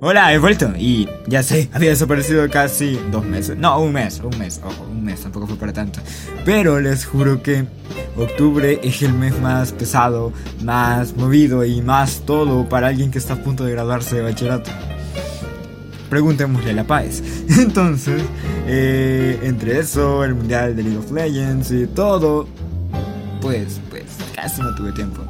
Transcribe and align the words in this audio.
Hola, 0.00 0.32
he 0.32 0.38
vuelto 0.38 0.72
y 0.78 1.08
ya 1.26 1.42
sé, 1.42 1.68
había 1.72 1.90
desaparecido 1.90 2.48
casi 2.48 3.00
dos 3.10 3.24
meses. 3.24 3.56
No, 3.58 3.80
un 3.80 3.92
mes, 3.92 4.20
un 4.20 4.38
mes, 4.38 4.60
ojo, 4.64 4.84
un 4.88 5.04
mes, 5.04 5.20
tampoco 5.22 5.48
fue 5.48 5.56
para 5.56 5.72
tanto. 5.72 5.98
Pero 6.44 6.80
les 6.80 7.04
juro 7.04 7.42
que 7.42 7.66
octubre 8.16 8.78
es 8.84 9.02
el 9.02 9.12
mes 9.12 9.40
más 9.40 9.72
pesado, 9.72 10.32
más 10.62 11.16
movido 11.16 11.64
y 11.64 11.82
más 11.82 12.22
todo 12.24 12.68
para 12.68 12.86
alguien 12.86 13.10
que 13.10 13.18
está 13.18 13.34
a 13.34 13.42
punto 13.42 13.64
de 13.64 13.72
graduarse 13.72 14.14
de 14.14 14.22
bachillerato. 14.22 14.70
Preguntémosle 16.08 16.70
a 16.70 16.74
la 16.74 16.84
paz. 16.84 17.20
Entonces, 17.58 18.22
eh, 18.68 19.40
entre 19.42 19.80
eso, 19.80 20.22
el 20.22 20.36
mundial 20.36 20.76
de 20.76 20.84
League 20.84 20.98
of 20.98 21.10
Legends 21.10 21.72
y 21.72 21.88
todo, 21.88 22.46
pues, 23.40 23.80
pues, 23.90 24.04
casi 24.36 24.62
no 24.62 24.72
tuve 24.76 24.92
tiempo. 24.92 25.24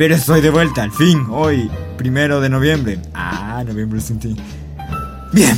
Pero 0.00 0.14
estoy 0.14 0.40
de 0.40 0.48
vuelta, 0.48 0.82
al 0.82 0.92
fin, 0.92 1.26
hoy, 1.28 1.70
primero 1.98 2.40
de 2.40 2.48
noviembre. 2.48 2.98
Ah, 3.12 3.62
noviembre 3.66 4.00
sin 4.00 4.18
ti. 4.18 4.34
Bien. 5.30 5.54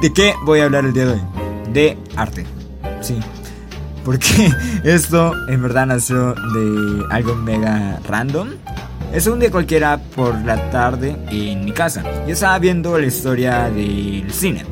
¿De 0.00 0.12
qué 0.12 0.32
voy 0.44 0.60
a 0.60 0.66
hablar 0.66 0.84
el 0.84 0.92
día 0.92 1.06
de 1.06 1.12
hoy? 1.14 1.20
De 1.72 1.98
arte. 2.14 2.46
Sí. 3.00 3.18
Porque 4.04 4.48
esto 4.84 5.34
en 5.48 5.60
verdad 5.60 5.86
nació 5.86 6.34
de 6.34 7.04
algo 7.10 7.34
mega 7.34 7.98
random. 8.08 8.50
Es 9.12 9.26
un 9.26 9.40
día 9.40 9.50
cualquiera 9.50 9.98
por 10.14 10.40
la 10.42 10.70
tarde 10.70 11.16
en 11.28 11.64
mi 11.64 11.72
casa. 11.72 12.04
Yo 12.24 12.34
estaba 12.34 12.60
viendo 12.60 12.96
la 12.96 13.06
historia 13.06 13.68
del 13.70 14.32
cine. 14.32 14.64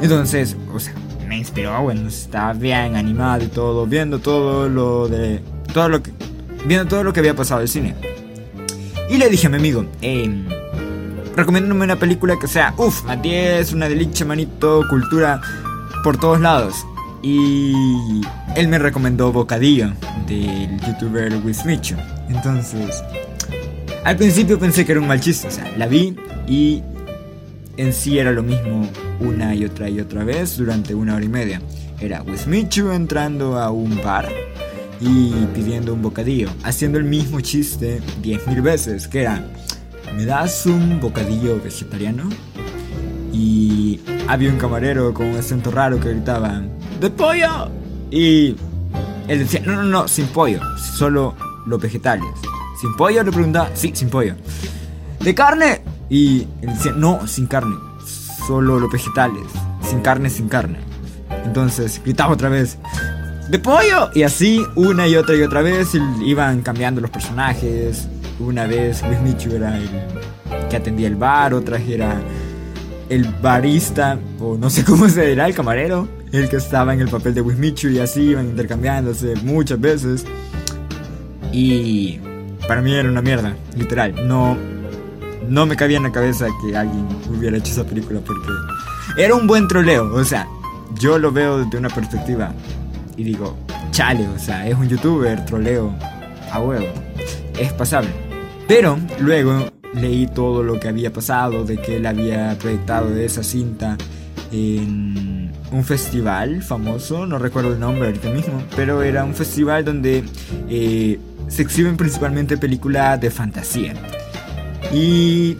Entonces, 0.00 0.56
o 0.72 0.78
sea, 0.78 0.94
me 1.26 1.38
inspiró, 1.38 1.82
bueno, 1.82 2.06
estaba 2.06 2.52
bien 2.52 2.94
animado 2.94 3.42
y 3.42 3.48
todo, 3.48 3.84
viendo 3.84 4.20
todo 4.20 4.68
lo 4.68 5.08
de. 5.08 5.42
Todo 5.74 5.88
lo 5.88 6.00
que. 6.04 6.12
Viendo 6.64 6.86
todo 6.86 7.02
lo 7.02 7.12
que 7.12 7.18
había 7.18 7.34
pasado 7.34 7.58
del 7.58 7.68
cine. 7.68 8.11
Y 9.12 9.18
le 9.18 9.28
dije 9.28 9.46
a 9.46 9.50
mi 9.50 9.58
amigo, 9.58 9.84
eh, 10.00 10.26
recomiéndame 11.36 11.84
una 11.84 11.96
película 11.96 12.38
que 12.38 12.48
sea, 12.48 12.72
uff, 12.78 13.04
10, 13.22 13.74
una 13.74 13.86
delicia, 13.86 14.24
manito, 14.24 14.84
cultura 14.88 15.38
por 16.02 16.18
todos 16.18 16.40
lados. 16.40 16.86
Y 17.20 18.22
él 18.56 18.68
me 18.68 18.78
recomendó 18.78 19.30
Bocadillo 19.30 19.92
del 20.26 20.80
youtuber 20.80 21.30
Wismicho. 21.44 21.94
Entonces, 22.30 23.04
al 24.02 24.16
principio 24.16 24.58
pensé 24.58 24.86
que 24.86 24.92
era 24.92 25.00
un 25.02 25.08
mal 25.08 25.20
chiste, 25.20 25.48
o 25.48 25.50
sea, 25.50 25.70
la 25.76 25.86
vi 25.86 26.16
y 26.48 26.82
en 27.76 27.92
sí 27.92 28.18
era 28.18 28.32
lo 28.32 28.42
mismo 28.42 28.88
una 29.20 29.54
y 29.54 29.66
otra 29.66 29.90
y 29.90 30.00
otra 30.00 30.24
vez 30.24 30.56
durante 30.56 30.94
una 30.94 31.16
hora 31.16 31.24
y 31.26 31.28
media. 31.28 31.60
Era 32.00 32.22
Wismichu 32.22 32.90
entrando 32.90 33.58
a 33.58 33.70
un 33.72 34.02
bar 34.02 34.30
y 35.02 35.48
pidiendo 35.52 35.92
un 35.92 36.00
bocadillo, 36.00 36.48
haciendo 36.62 36.98
el 36.98 37.04
mismo 37.04 37.40
chiste 37.40 38.00
10.000 38.22 38.62
veces, 38.62 39.08
que 39.08 39.22
era, 39.22 39.44
¿me 40.14 40.24
das 40.24 40.64
un 40.66 41.00
bocadillo 41.00 41.60
vegetariano? 41.60 42.28
Y 43.32 44.00
había 44.28 44.50
un 44.50 44.58
camarero 44.58 45.12
con 45.12 45.26
un 45.26 45.36
acento 45.36 45.70
raro 45.72 45.98
que 45.98 46.10
gritaba, 46.10 46.62
¡de 47.00 47.10
pollo! 47.10 47.68
Y 48.10 48.54
él 49.26 49.38
decía, 49.40 49.60
no, 49.66 49.74
no, 49.74 49.82
no, 49.82 50.06
sin 50.06 50.26
pollo, 50.26 50.60
solo 50.96 51.34
los 51.66 51.80
vegetales. 51.80 52.28
¿Sin 52.80 52.94
pollo? 52.96 53.24
Le 53.24 53.32
preguntaba, 53.32 53.70
sí, 53.74 53.90
sin 53.94 54.08
pollo. 54.08 54.34
¿De 55.20 55.34
carne? 55.34 55.82
Y 56.10 56.46
él 56.60 56.68
decía, 56.68 56.92
no, 56.92 57.26
sin 57.26 57.46
carne, 57.46 57.74
solo 58.46 58.78
los 58.78 58.92
vegetales. 58.92 59.44
Sin 59.82 60.00
carne, 60.00 60.30
sin 60.30 60.48
carne. 60.48 60.78
Entonces 61.44 62.00
gritaba 62.04 62.32
otra 62.32 62.48
vez, 62.48 62.78
de 63.48 63.58
pollo. 63.58 64.10
Y 64.14 64.22
así 64.22 64.64
una 64.74 65.06
y 65.08 65.16
otra 65.16 65.36
y 65.36 65.42
otra 65.42 65.62
vez 65.62 65.90
iban 66.24 66.62
cambiando 66.62 67.00
los 67.00 67.10
personajes. 67.10 68.08
Una 68.38 68.66
vez 68.66 69.02
Luis 69.02 69.20
Michu 69.20 69.54
era 69.54 69.76
el 69.76 69.88
que 70.68 70.76
atendía 70.76 71.08
el 71.08 71.16
bar, 71.16 71.54
otra 71.54 71.78
era 71.78 72.20
el 73.08 73.24
barista, 73.42 74.18
o 74.40 74.56
no 74.56 74.70
sé 74.70 74.84
cómo 74.86 75.08
se 75.08 75.26
dirá, 75.26 75.46
el 75.46 75.54
camarero, 75.54 76.08
el 76.32 76.48
que 76.48 76.56
estaba 76.56 76.94
en 76.94 77.00
el 77.00 77.08
papel 77.08 77.34
de 77.34 77.42
Wismichu 77.42 77.88
y 77.88 77.98
así 77.98 78.22
iban 78.22 78.46
intercambiándose 78.46 79.34
muchas 79.42 79.80
veces. 79.80 80.24
Y 81.52 82.18
para 82.66 82.80
mí 82.80 82.94
era 82.94 83.08
una 83.08 83.20
mierda, 83.20 83.54
literal. 83.76 84.26
No, 84.26 84.56
no 85.48 85.66
me 85.66 85.76
cabía 85.76 85.98
en 85.98 86.04
la 86.04 86.12
cabeza 86.12 86.46
que 86.64 86.74
alguien 86.74 87.06
hubiera 87.28 87.58
hecho 87.58 87.72
esa 87.72 87.84
película 87.84 88.20
porque 88.24 88.48
era 89.18 89.34
un 89.34 89.46
buen 89.46 89.68
troleo. 89.68 90.14
O 90.14 90.24
sea, 90.24 90.48
yo 90.98 91.18
lo 91.18 91.32
veo 91.32 91.58
desde 91.58 91.76
una 91.76 91.90
perspectiva 91.90 92.54
y 93.16 93.24
digo, 93.24 93.56
chale, 93.90 94.26
o 94.28 94.38
sea, 94.38 94.66
es 94.66 94.74
un 94.74 94.88
youtuber, 94.88 95.44
troleo, 95.44 95.94
a 96.50 96.60
huevo, 96.60 96.86
es 97.58 97.72
pasable. 97.72 98.10
Pero 98.68 98.98
luego 99.20 99.70
leí 99.94 100.26
todo 100.26 100.62
lo 100.62 100.80
que 100.80 100.88
había 100.88 101.12
pasado, 101.12 101.64
de 101.64 101.78
que 101.78 101.96
él 101.96 102.06
había 102.06 102.56
proyectado 102.58 103.10
de 103.10 103.24
esa 103.24 103.42
cinta 103.42 103.96
en 104.50 105.50
un 105.70 105.84
festival 105.84 106.62
famoso, 106.62 107.26
no 107.26 107.38
recuerdo 107.38 107.72
el 107.72 107.80
nombre 107.80 108.06
ahorita 108.06 108.30
mismo, 108.30 108.62
pero 108.76 109.02
era 109.02 109.24
un 109.24 109.34
festival 109.34 109.84
donde 109.84 110.24
eh, 110.68 111.18
se 111.48 111.62
exhiben 111.62 111.96
principalmente 111.96 112.56
películas 112.58 113.20
de 113.20 113.30
fantasía. 113.30 113.94
Y 114.92 115.56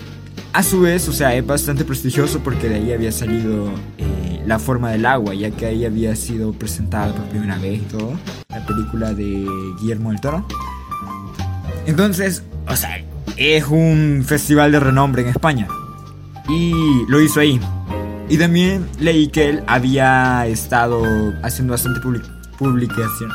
a 0.53 0.63
su 0.63 0.83
vez, 0.83 1.09
o 1.09 1.13
sea, 1.13 1.35
es 1.35 1.47
bastante 1.47 1.85
prestigioso 1.85 2.41
porque 2.41 2.69
de 2.69 2.75
ahí 2.77 2.93
había 2.93 3.13
salido 3.13 3.69
eh, 3.97 4.22
La 4.47 4.59
forma 4.59 4.91
del 4.91 5.07
agua, 5.07 5.35
ya 5.35 5.51
que 5.51 5.67
ahí 5.67 5.85
había 5.85 6.17
sido 6.17 6.53
presentada 6.53 7.15
por 7.15 7.25
primera 7.27 7.59
vez 7.59 7.81
y 7.81 7.85
todo, 7.85 8.19
la 8.49 8.65
película 8.67 9.15
de 9.15 9.47
Guillermo 9.81 10.11
del 10.11 10.21
Toro. 10.21 10.47
Entonces, 11.87 12.43
o 12.69 12.77
sea, 12.77 13.05
es 13.37 13.67
un 13.67 14.25
festival 14.27 14.73
de 14.73 14.81
renombre 14.81 15.23
en 15.23 15.29
España. 15.29 15.69
Y 16.49 16.73
lo 17.09 17.21
hizo 17.21 17.41
ahí. 17.41 17.61
Y 18.29 18.39
también 18.39 18.87
leí 18.99 19.29
que 19.29 19.49
él 19.49 19.63
había 19.67 20.47
estado 20.47 21.03
haciendo 21.43 21.73
bastante 21.73 22.01
publicación. 22.59 23.31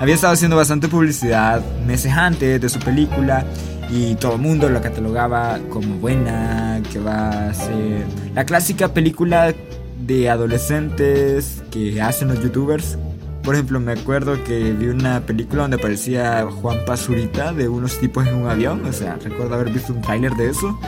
Había 0.00 0.14
estado 0.14 0.32
haciendo 0.32 0.56
bastante 0.56 0.88
publicidad 0.88 1.62
meses 1.86 2.12
antes 2.12 2.60
de 2.60 2.68
su 2.68 2.78
película 2.80 3.44
y 3.90 4.14
todo 4.16 4.34
el 4.34 4.40
mundo 4.40 4.68
lo 4.68 4.80
catalogaba 4.80 5.58
como 5.70 5.96
buena, 5.96 6.80
que 6.92 6.98
va 6.98 7.48
a 7.48 7.54
ser 7.54 8.06
la 8.34 8.44
clásica 8.44 8.92
película 8.92 9.54
de 10.00 10.30
adolescentes 10.30 11.62
que 11.70 12.00
hacen 12.00 12.28
los 12.28 12.42
youtubers. 12.42 12.98
Por 13.42 13.54
ejemplo, 13.54 13.78
me 13.78 13.92
acuerdo 13.92 14.42
que 14.44 14.72
vi 14.72 14.86
una 14.86 15.20
película 15.20 15.62
donde 15.62 15.76
aparecía 15.76 16.46
Juan 16.50 16.78
Pazurita 16.86 17.52
de 17.52 17.68
unos 17.68 17.98
tipos 17.98 18.26
en 18.26 18.34
un 18.34 18.48
avión, 18.48 18.84
o 18.86 18.92
sea, 18.92 19.16
recuerdo 19.22 19.54
haber 19.54 19.70
visto 19.70 19.92
un 19.92 20.00
tráiler 20.00 20.34
de 20.34 20.50
eso. 20.50 20.78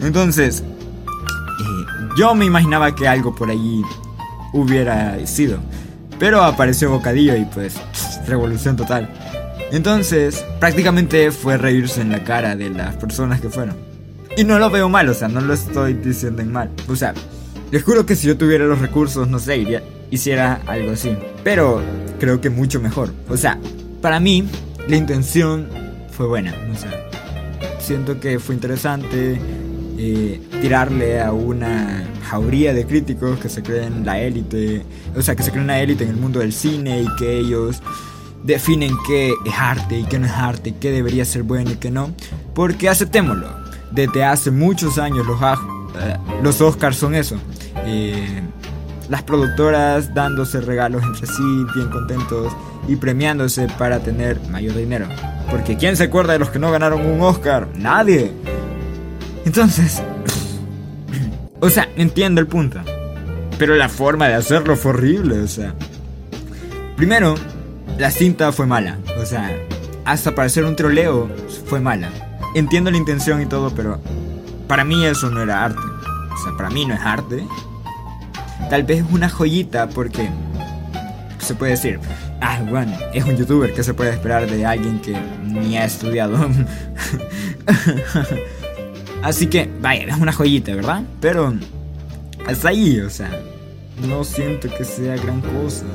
Entonces, 0.00 0.62
eh, 0.62 2.08
yo 2.16 2.34
me 2.34 2.44
imaginaba 2.44 2.94
que 2.94 3.08
algo 3.08 3.34
por 3.34 3.50
ahí 3.50 3.82
hubiera 4.52 5.26
sido. 5.26 5.58
Pero 6.18 6.42
apareció 6.42 6.90
Bocadillo 6.90 7.36
y 7.36 7.44
pues, 7.46 7.74
revolución 8.26 8.76
total. 8.76 9.12
Entonces, 9.72 10.44
prácticamente 10.60 11.32
fue 11.32 11.56
reírse 11.56 12.00
en 12.00 12.12
la 12.12 12.22
cara 12.22 12.54
de 12.54 12.70
las 12.70 12.94
personas 12.94 13.40
que 13.40 13.48
fueron. 13.48 13.76
Y 14.36 14.44
no 14.44 14.58
lo 14.58 14.70
veo 14.70 14.88
mal, 14.88 15.08
o 15.08 15.14
sea, 15.14 15.28
no 15.28 15.40
lo 15.40 15.52
estoy 15.52 15.94
diciendo 15.94 16.42
en 16.42 16.52
mal. 16.52 16.70
O 16.88 16.94
sea, 16.94 17.14
les 17.74 17.82
juro 17.82 18.06
que 18.06 18.14
si 18.14 18.28
yo 18.28 18.38
tuviera 18.38 18.66
los 18.66 18.78
recursos, 18.78 19.26
no 19.26 19.40
sé, 19.40 19.56
iría, 19.56 19.82
hiciera 20.08 20.60
algo 20.68 20.92
así. 20.92 21.16
Pero 21.42 21.82
creo 22.20 22.40
que 22.40 22.48
mucho 22.48 22.78
mejor. 22.78 23.12
O 23.28 23.36
sea, 23.36 23.58
para 24.00 24.20
mí, 24.20 24.48
la 24.86 24.94
intención 24.94 25.66
fue 26.12 26.28
buena. 26.28 26.54
Siento 27.80 28.20
que 28.20 28.38
fue 28.38 28.54
interesante 28.54 29.40
eh, 29.98 30.40
tirarle 30.62 31.20
a 31.20 31.32
una 31.32 32.04
jauría 32.30 32.72
de 32.72 32.86
críticos 32.86 33.40
que 33.40 33.48
se 33.48 33.64
creen 33.64 34.06
la 34.06 34.20
élite. 34.20 34.84
O 35.16 35.20
sea, 35.20 35.34
que 35.34 35.42
se 35.42 35.50
creen 35.50 35.66
la 35.66 35.80
élite 35.80 36.04
en 36.04 36.10
el 36.10 36.16
mundo 36.16 36.38
del 36.38 36.52
cine 36.52 37.02
y 37.02 37.06
que 37.18 37.40
ellos 37.40 37.82
definen 38.44 38.92
qué 39.04 39.32
es 39.44 39.54
arte 39.58 39.98
y 39.98 40.04
qué 40.04 40.20
no 40.20 40.26
es 40.26 40.32
arte, 40.32 40.76
qué 40.80 40.92
debería 40.92 41.24
ser 41.24 41.42
bueno 41.42 41.72
y 41.72 41.74
qué 41.74 41.90
no. 41.90 42.14
Porque 42.54 42.88
aceptémoslo, 42.88 43.48
desde 43.90 44.22
hace 44.22 44.52
muchos 44.52 44.96
años 44.96 45.26
los, 45.26 45.42
eh, 45.42 46.16
los 46.40 46.60
Oscars 46.60 46.96
son 46.96 47.16
eso. 47.16 47.36
Eh, 47.84 48.42
las 49.08 49.22
productoras 49.22 50.14
dándose 50.14 50.60
regalos 50.60 51.02
entre 51.02 51.26
sí, 51.26 51.66
bien 51.74 51.88
contentos 51.90 52.52
y 52.88 52.96
premiándose 52.96 53.68
para 53.78 54.00
tener 54.00 54.40
mayor 54.50 54.74
dinero. 54.74 55.06
Porque 55.50 55.76
¿quién 55.76 55.96
se 55.96 56.04
acuerda 56.04 56.32
de 56.32 56.38
los 56.38 56.50
que 56.50 56.58
no 56.58 56.70
ganaron 56.70 57.04
un 57.04 57.20
Oscar? 57.20 57.68
Nadie. 57.76 58.32
Entonces, 59.44 60.02
o 61.60 61.68
sea, 61.68 61.88
entiendo 61.96 62.40
el 62.40 62.46
punto. 62.46 62.80
Pero 63.58 63.76
la 63.76 63.88
forma 63.88 64.28
de 64.28 64.34
hacerlo 64.34 64.76
fue 64.76 64.92
horrible, 64.92 65.40
o 65.40 65.48
sea. 65.48 65.74
Primero, 66.96 67.34
la 67.98 68.10
cinta 68.10 68.52
fue 68.52 68.66
mala. 68.66 68.98
O 69.20 69.26
sea, 69.26 69.50
hasta 70.04 70.34
para 70.34 70.46
hacer 70.46 70.64
un 70.64 70.76
troleo 70.76 71.30
fue 71.66 71.80
mala. 71.80 72.10
Entiendo 72.54 72.90
la 72.90 72.96
intención 72.96 73.40
y 73.40 73.46
todo, 73.46 73.70
pero 73.70 74.00
para 74.66 74.84
mí 74.84 75.04
eso 75.04 75.30
no 75.30 75.42
era 75.42 75.64
arte. 75.64 75.80
O 75.80 76.42
sea, 76.42 76.56
para 76.56 76.70
mí 76.70 76.84
no 76.84 76.94
es 76.94 77.00
arte. 77.00 77.46
Tal 78.70 78.82
vez 78.82 79.04
es 79.04 79.12
una 79.12 79.28
joyita 79.28 79.88
porque 79.88 80.28
se 81.38 81.54
puede 81.54 81.72
decir, 81.72 82.00
ah, 82.40 82.62
bueno, 82.68 82.96
es 83.12 83.24
un 83.24 83.36
youtuber, 83.36 83.72
¿qué 83.74 83.82
se 83.82 83.94
puede 83.94 84.10
esperar 84.10 84.50
de 84.50 84.64
alguien 84.64 85.00
que 85.00 85.16
ni 85.42 85.76
ha 85.76 85.84
estudiado? 85.84 86.36
Así 89.22 89.46
que, 89.46 89.70
vaya, 89.80 90.04
es 90.04 90.20
una 90.20 90.32
joyita, 90.32 90.74
¿verdad? 90.74 91.02
Pero 91.20 91.54
hasta 92.46 92.68
ahí, 92.68 93.00
o 93.00 93.10
sea, 93.10 93.30
no 94.06 94.24
siento 94.24 94.68
que 94.76 94.84
sea 94.84 95.16
gran 95.16 95.40
cosa. 95.40 95.86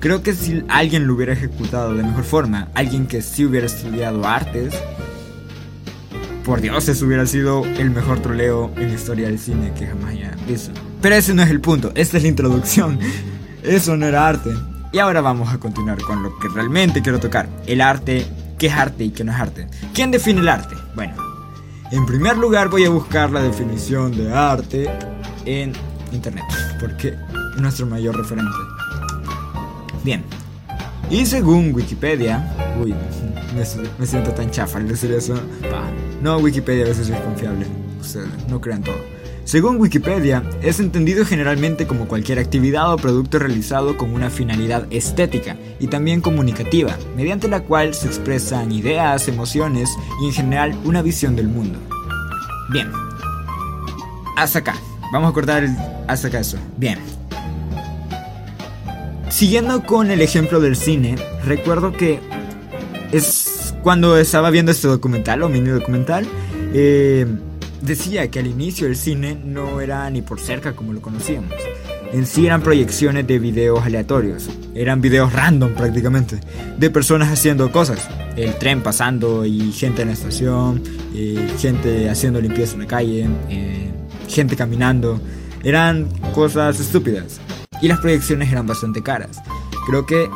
Creo 0.00 0.22
que 0.22 0.32
si 0.32 0.62
alguien 0.68 1.06
lo 1.06 1.14
hubiera 1.14 1.32
ejecutado 1.32 1.94
de 1.94 2.02
mejor 2.02 2.24
forma, 2.24 2.68
alguien 2.74 3.06
que 3.06 3.22
sí 3.22 3.44
hubiera 3.44 3.66
estudiado 3.66 4.26
artes, 4.26 4.74
por 6.44 6.60
Dios, 6.60 6.88
eso 6.88 7.04
hubiera 7.04 7.26
sido 7.26 7.64
el 7.64 7.90
mejor 7.90 8.20
troleo 8.20 8.70
en 8.76 8.88
la 8.88 8.94
historia 8.94 9.26
del 9.26 9.38
cine 9.38 9.72
que 9.76 9.86
jamás 9.86 10.12
haya 10.12 10.34
visto. 10.46 10.72
Pero 11.00 11.14
ese 11.14 11.34
no 11.34 11.42
es 11.42 11.50
el 11.50 11.60
punto, 11.60 11.92
esta 11.94 12.16
es 12.16 12.22
la 12.22 12.28
introducción. 12.28 12.98
Eso 13.62 13.96
no 13.96 14.06
era 14.06 14.26
arte. 14.26 14.50
Y 14.92 14.98
ahora 14.98 15.20
vamos 15.20 15.52
a 15.52 15.58
continuar 15.58 16.00
con 16.00 16.22
lo 16.22 16.38
que 16.38 16.48
realmente 16.48 17.02
quiero 17.02 17.20
tocar. 17.20 17.48
El 17.66 17.80
arte, 17.80 18.26
qué 18.58 18.68
es 18.68 18.72
arte 18.72 19.04
y 19.04 19.10
qué 19.10 19.24
no 19.24 19.32
es 19.32 19.38
arte. 19.38 19.66
¿Quién 19.92 20.10
define 20.10 20.40
el 20.40 20.48
arte? 20.48 20.74
Bueno, 20.94 21.14
en 21.90 22.06
primer 22.06 22.36
lugar 22.38 22.68
voy 22.68 22.84
a 22.84 22.90
buscar 22.90 23.30
la 23.30 23.42
definición 23.42 24.16
de 24.16 24.32
arte 24.32 24.90
en 25.44 25.72
internet, 26.12 26.44
porque 26.80 27.08
es 27.08 27.60
nuestro 27.60 27.86
mayor 27.86 28.16
referente. 28.16 28.50
Bien, 30.02 30.24
y 31.10 31.24
según 31.24 31.74
Wikipedia, 31.74 32.54
uy, 32.82 32.94
me, 33.98 34.06
siento 34.06 34.32
tan 34.32 34.50
chafa 34.50 34.78
al 34.78 34.88
decir 34.88 35.10
eso. 35.12 35.34
no, 36.22 36.38
Wikipedia 36.38 36.84
a 36.84 36.88
veces 36.88 37.08
es 37.08 37.20
confiable, 37.20 37.66
ustedes 38.00 38.28
no 38.48 38.60
crean 38.60 38.82
todo. 38.82 39.17
Según 39.48 39.80
Wikipedia, 39.80 40.42
es 40.60 40.78
entendido 40.78 41.24
generalmente 41.24 41.86
como 41.86 42.06
cualquier 42.06 42.38
actividad 42.38 42.92
o 42.92 42.98
producto 42.98 43.38
realizado 43.38 43.96
con 43.96 44.12
una 44.12 44.28
finalidad 44.28 44.86
estética 44.90 45.56
y 45.80 45.86
también 45.86 46.20
comunicativa, 46.20 46.98
mediante 47.16 47.48
la 47.48 47.62
cual 47.62 47.94
se 47.94 48.08
expresan 48.08 48.70
ideas, 48.72 49.26
emociones 49.26 49.88
y 50.20 50.26
en 50.26 50.32
general 50.34 50.78
una 50.84 51.00
visión 51.00 51.34
del 51.34 51.48
mundo. 51.48 51.78
Bien, 52.68 52.92
hasta 54.36 54.58
acá. 54.58 54.74
Vamos 55.14 55.30
a 55.30 55.32
cortar 55.32 55.64
el, 55.64 55.74
hasta 56.08 56.28
acá 56.28 56.40
eso. 56.40 56.58
Bien. 56.76 56.98
Siguiendo 59.30 59.82
con 59.86 60.10
el 60.10 60.20
ejemplo 60.20 60.60
del 60.60 60.76
cine, 60.76 61.16
recuerdo 61.46 61.94
que 61.94 62.20
es 63.12 63.74
cuando 63.82 64.18
estaba 64.18 64.50
viendo 64.50 64.72
este 64.72 64.88
documental 64.88 65.42
o 65.42 65.48
mini 65.48 65.70
documental, 65.70 66.26
eh, 66.74 67.26
decía 67.82 68.30
que 68.30 68.38
al 68.38 68.46
inicio 68.46 68.86
el 68.86 68.96
cine 68.96 69.36
no 69.44 69.80
era 69.80 70.08
ni 70.10 70.22
por 70.22 70.40
cerca 70.40 70.74
como 70.74 70.92
lo 70.92 71.00
conocíamos. 71.00 71.52
En 72.12 72.26
sí 72.26 72.46
eran 72.46 72.62
proyecciones 72.62 73.26
de 73.26 73.38
videos 73.38 73.84
aleatorios, 73.84 74.48
eran 74.74 75.02
videos 75.02 75.32
random 75.32 75.74
prácticamente, 75.74 76.40
de 76.78 76.90
personas 76.90 77.28
haciendo 77.30 77.70
cosas. 77.70 78.08
El 78.34 78.54
tren 78.54 78.82
pasando 78.82 79.44
y 79.44 79.72
gente 79.72 80.02
en 80.02 80.08
la 80.08 80.14
estación, 80.14 80.82
eh, 81.14 81.48
gente 81.58 82.08
haciendo 82.08 82.40
limpieza 82.40 82.74
en 82.74 82.80
la 82.80 82.86
calle, 82.86 83.28
eh, 83.50 83.90
gente 84.28 84.56
caminando. 84.56 85.20
Eran 85.62 86.08
cosas 86.32 86.80
estúpidas. 86.80 87.40
Y 87.82 87.88
las 87.88 88.00
proyecciones 88.00 88.50
eran 88.50 88.66
bastante 88.66 89.02
caras. 89.02 89.42
Creo 89.86 90.06
que, 90.06 90.30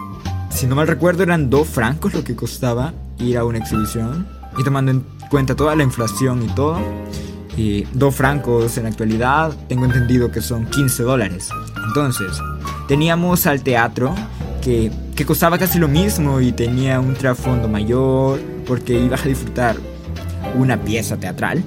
si 0.51 0.67
no 0.67 0.75
mal 0.75 0.87
recuerdo, 0.87 1.23
eran 1.23 1.49
dos 1.49 1.69
francos 1.69 2.13
lo 2.13 2.23
que 2.23 2.37
costaba 2.37 2.93
ir 3.19 3.39
a 3.39 3.45
una 3.45 3.59
exhibición. 3.59 4.27
Y 4.59 4.65
tomando 4.65 4.91
en 4.91 5.05
cuenta 5.31 5.55
toda 5.55 5.75
la 5.75 5.83
inflación 5.83 6.43
y 6.43 6.55
todo, 6.55 6.79
y 7.57 7.85
dos 7.93 8.15
francos 8.15 8.77
en 8.79 8.85
la 8.85 8.91
actualidad, 8.91 9.53
tengo 9.69 9.85
entendido 9.85 10.31
que 10.31 10.41
son 10.41 10.67
15 10.67 11.03
dólares. 11.03 11.49
Entonces, 11.89 12.39
teníamos 12.89 13.47
al 13.47 13.63
teatro 13.63 14.15
que, 14.63 14.91
que 15.15 15.27
costaba 15.27 15.59
casi 15.59 15.79
lo 15.79 15.89
mismo 15.89 16.41
y 16.41 16.53
tenía 16.53 17.01
un 17.01 17.15
trasfondo 17.15 17.69
mayor 17.69 18.41
porque 18.67 18.99
ibas 18.99 19.25
a 19.25 19.29
disfrutar 19.29 19.77
una 20.55 20.77
pieza 20.77 21.17
teatral 21.17 21.63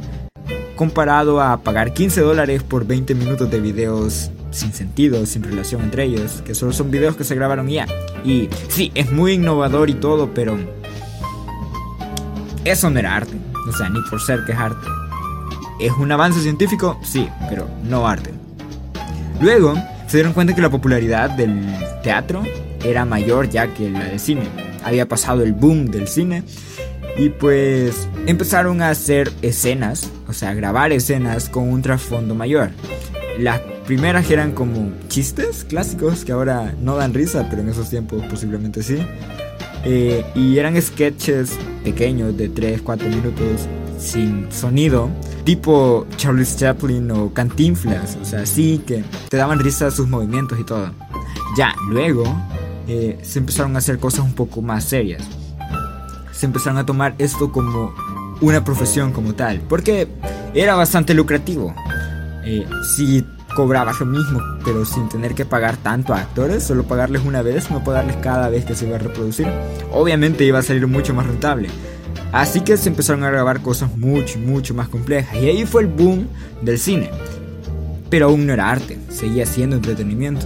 comparado 0.76 1.42
a 1.42 1.62
pagar 1.62 1.94
15 1.94 2.22
dólares 2.22 2.64
por 2.64 2.86
20 2.86 3.16
minutos 3.16 3.50
de 3.50 3.60
videos 3.60 4.32
sin 4.52 4.74
sentido, 4.74 5.26
sin 5.26 5.44
relación 5.44 5.82
entre 5.82 6.04
ellos, 6.04 6.42
que 6.46 6.56
solo 6.56 6.72
son 6.72 6.92
videos 6.92 7.16
que 7.16 7.24
se 7.24 7.36
grabaron 7.36 7.68
ya. 7.68 7.88
Y 8.24 8.50
sí, 8.70 8.92
es 8.96 9.12
muy 9.12 9.34
innovador 9.34 9.90
y 9.90 9.96
todo, 9.96 10.34
pero 10.34 10.58
eso 12.64 12.90
no 12.90 13.00
era 13.00 13.16
arte. 13.16 13.36
O 13.68 13.72
sea, 13.74 13.90
ni 13.90 14.02
por 14.10 14.22
ser 14.22 14.46
que 14.46 14.54
es 14.54 14.58
arte. 14.58 14.88
¿Es 15.80 15.92
un 15.94 16.12
avance 16.12 16.40
científico? 16.42 17.00
Sí, 17.04 17.30
pero 17.50 17.68
no 17.84 18.08
arte. 18.08 18.32
Luego 19.42 19.76
se 20.08 20.18
dieron 20.18 20.34
cuenta 20.34 20.56
que 20.56 20.62
la 20.62 20.70
popularidad 20.70 21.30
del 21.32 21.66
teatro 22.04 22.44
era 22.84 23.06
mayor 23.06 23.50
ya 23.50 23.74
que 23.74 23.90
la 23.90 24.06
del 24.06 24.20
cine. 24.20 24.44
Había 24.84 25.08
pasado 25.08 25.44
el 25.44 25.54
boom 25.54 25.88
del 25.88 26.08
cine 26.08 26.44
y 27.18 27.30
pues 27.30 28.08
empezaron 28.26 28.82
a 28.82 28.90
hacer 28.90 29.32
escenas, 29.42 30.10
o 30.28 30.34
sea, 30.34 30.54
grabar 30.54 30.92
escenas 30.92 31.50
con 31.50 31.70
un 31.70 31.82
trasfondo 31.82 32.36
mayor. 32.36 32.70
Las 33.40 33.60
primeras 33.86 34.30
eran 34.32 34.54
como 34.54 34.92
chistes 35.10 35.66
clásicos 35.66 36.24
que 36.24 36.32
ahora 36.32 36.74
no 36.80 36.96
dan 36.96 37.14
risa, 37.14 37.48
pero 37.50 37.62
en 37.62 37.70
esos 37.70 37.90
tiempos 37.90 38.24
posiblemente 38.30 38.84
sí. 38.84 38.98
Eh, 39.84 40.26
y 40.34 40.58
eran 40.58 40.82
sketches 40.82 41.52
pequeños 41.84 42.36
de 42.38 42.52
3-4 42.52 43.08
minutos 43.08 43.68
sin 43.98 44.52
sonido, 44.52 45.10
tipo 45.44 46.06
Charles 46.18 46.58
Chaplin 46.58 47.12
o 47.12 47.34
Cantinflas, 47.34 48.18
o 48.22 48.26
sea, 48.26 48.46
sí 48.46 48.82
que 48.86 49.04
te 49.30 49.38
daban 49.38 49.60
risa 49.60 49.92
sus 49.92 50.08
movimientos 50.08 50.60
y 50.60 50.64
todo. 50.64 50.92
Ya, 51.58 51.74
luego 51.90 52.24
eh, 52.88 53.18
se 53.22 53.40
empezaron 53.40 53.76
a 53.76 53.80
hacer 53.80 54.00
cosas 54.00 54.22
un 54.22 54.34
poco 54.34 54.62
más 54.62 54.84
serias. 54.84 55.24
Se 56.32 56.46
empezaron 56.46 56.78
a 56.78 56.86
tomar 56.86 57.16
esto 57.18 57.52
como 57.52 57.94
una 58.42 58.64
profesión 58.64 59.12
como 59.12 59.34
tal, 59.34 59.62
porque 59.62 60.08
era 60.54 60.76
bastante 60.76 61.14
lucrativo. 61.14 61.74
Eh, 62.44 62.68
si 62.96 63.26
cobrabas 63.56 64.00
lo 64.02 64.06
mismo, 64.06 64.42
pero 64.64 64.86
sin 64.86 65.10
tener 65.10 65.34
que 65.34 65.46
pagar 65.46 65.78
tanto 65.78 66.14
a 66.14 66.20
actores, 66.20 66.64
solo 66.64 66.84
pagarles 66.84 67.24
una 67.26 67.42
vez, 67.42 67.72
no 67.72 67.84
pagarles 67.84 68.18
cada 68.18 68.50
vez 68.50 68.66
que 68.66 68.76
se 68.76 68.86
iba 68.86 68.98
a 68.98 69.00
reproducir, 69.00 69.48
obviamente 69.92 70.44
iba 70.44 70.60
a 70.60 70.62
salir 70.62 70.86
mucho 70.88 71.14
más 71.14 71.26
rentable. 71.26 71.70
Así 72.36 72.60
que 72.60 72.76
se 72.76 72.90
empezaron 72.90 73.24
a 73.24 73.30
grabar 73.30 73.62
cosas 73.62 73.98
mucho, 73.98 74.38
mucho 74.40 74.74
más 74.74 74.90
complejas. 74.90 75.38
Y 75.42 75.48
ahí 75.48 75.66
fue 75.66 75.84
el 75.84 75.88
boom 75.88 76.28
del 76.62 76.78
cine. 76.78 77.10
Pero 78.10 78.26
aún 78.26 78.46
no 78.46 78.52
era 78.52 78.70
arte, 78.70 79.00
seguía 79.08 79.46
siendo 79.46 79.78
entretenimiento. 79.78 80.46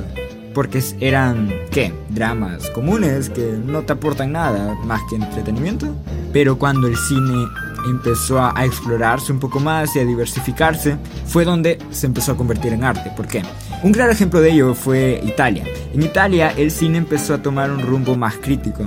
Porque 0.54 0.84
eran, 1.00 1.52
¿qué? 1.72 1.92
Dramas 2.10 2.70
comunes 2.70 3.32
que 3.32 3.58
no 3.66 3.82
te 3.82 3.94
aportan 3.94 4.34
nada 4.34 4.76
más 4.86 5.02
que 5.10 5.16
entretenimiento. 5.16 5.96
Pero 6.32 6.60
cuando 6.60 6.86
el 6.86 6.96
cine 6.96 7.48
empezó 7.90 8.40
a, 8.40 8.54
explorarse 8.64 9.32
un 9.32 9.40
poco 9.40 9.60
más 9.60 9.96
y 9.96 10.00
a 10.00 10.06
diversificarse, 10.06 10.96
fue 11.26 11.44
donde 11.44 11.80
se 11.90 12.06
empezó 12.06 12.34
a 12.34 12.38
convertir 12.38 12.72
en 12.72 12.84
arte. 12.84 13.12
¿Por 13.18 13.26
qué? 13.26 13.42
Un 13.82 13.94
claro 13.94 14.12
ejemplo 14.12 14.42
de 14.42 14.52
ello 14.52 14.76
fue 14.76 15.20
Italia. 15.26 15.64
En 15.92 16.04
Italia 16.04 16.54
el 16.56 16.70
cine 16.70 17.00
empezó 17.00 17.34
a 17.34 17.42
tomar 17.42 17.72
un 17.72 17.82
rumbo 17.82 18.16
más 18.16 18.36
crítico 18.36 18.86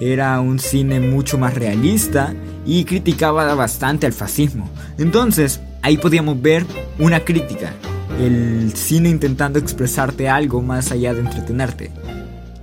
era 0.00 0.40
un 0.40 0.58
cine 0.58 1.00
mucho 1.00 1.38
más 1.38 1.54
realista 1.54 2.34
y 2.66 2.84
criticaba 2.84 3.54
bastante 3.54 4.06
al 4.06 4.12
fascismo. 4.12 4.68
Entonces, 4.98 5.60
ahí 5.82 5.96
podíamos 5.96 6.40
ver 6.40 6.64
una 6.98 7.20
crítica, 7.20 7.72
el 8.20 8.72
cine 8.74 9.08
intentando 9.08 9.58
expresarte 9.58 10.28
algo 10.28 10.62
más 10.62 10.90
allá 10.90 11.14
de 11.14 11.20
entretenerte. 11.20 11.90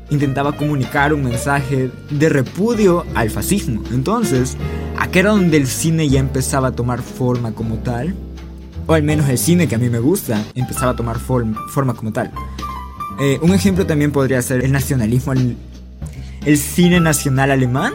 Intentaba 0.09 0.57
comunicar 0.57 1.13
un 1.13 1.23
mensaje 1.23 1.89
de 2.09 2.29
repudio 2.29 3.05
al 3.15 3.29
fascismo. 3.29 3.81
Entonces, 3.91 4.57
aquí 4.99 5.19
era 5.19 5.31
donde 5.31 5.57
el 5.57 5.67
cine 5.67 6.09
ya 6.09 6.19
empezaba 6.19 6.69
a 6.69 6.71
tomar 6.71 7.01
forma 7.01 7.53
como 7.53 7.75
tal, 7.75 8.13
o 8.87 8.93
al 8.93 9.03
menos 9.03 9.29
el 9.29 9.37
cine 9.37 9.67
que 9.67 9.75
a 9.75 9.77
mí 9.77 9.89
me 9.89 9.99
gusta 9.99 10.43
empezaba 10.55 10.91
a 10.91 10.95
tomar 10.95 11.17
forma 11.19 11.93
como 11.93 12.11
tal. 12.11 12.31
Eh, 13.19 13.39
un 13.41 13.53
ejemplo 13.53 13.85
también 13.85 14.11
podría 14.11 14.41
ser 14.41 14.65
el 14.65 14.71
nacionalismo 14.71 15.33
el 16.45 16.57
cine 16.57 16.99
nacional 16.99 17.51
alemán, 17.51 17.93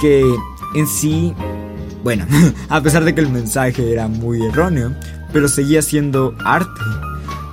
que 0.00 0.24
en 0.74 0.86
sí, 0.86 1.34
bueno, 2.02 2.26
a 2.68 2.80
pesar 2.80 3.04
de 3.04 3.14
que 3.14 3.20
el 3.20 3.28
mensaje 3.28 3.92
era 3.92 4.08
muy 4.08 4.44
erróneo, 4.44 4.94
pero 5.32 5.48
seguía 5.48 5.82
siendo 5.82 6.34
arte, 6.44 6.80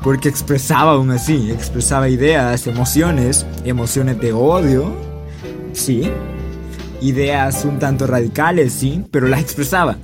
porque 0.03 0.29
expresaba 0.29 0.91
aún 0.93 1.12
así, 1.12 1.51
expresaba 1.51 2.09
ideas, 2.09 2.67
emociones, 2.67 3.45
emociones 3.65 4.19
de 4.19 4.33
odio, 4.33 4.93
sí, 5.74 6.09
ideas 7.01 7.65
un 7.65 7.79
tanto 7.79 8.07
radicales, 8.07 8.74
sí, 8.74 9.03
pero 9.12 9.27
las 9.27 9.41
expresaba 9.41 9.98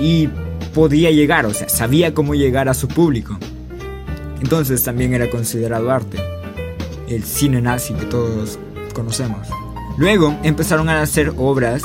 y 0.00 0.28
podía 0.74 1.10
llegar, 1.10 1.46
o 1.46 1.54
sea, 1.54 1.68
sabía 1.68 2.14
cómo 2.14 2.34
llegar 2.34 2.68
a 2.68 2.74
su 2.74 2.88
público. 2.88 3.38
Entonces 4.40 4.82
también 4.82 5.14
era 5.14 5.28
considerado 5.28 5.90
arte, 5.90 6.18
el 7.08 7.24
cine 7.24 7.60
nazi 7.60 7.94
que 7.94 8.06
todos 8.06 8.58
conocemos. 8.94 9.48
Luego 10.00 10.34
empezaron 10.42 10.88
a 10.88 11.02
hacer 11.02 11.30
obras 11.36 11.82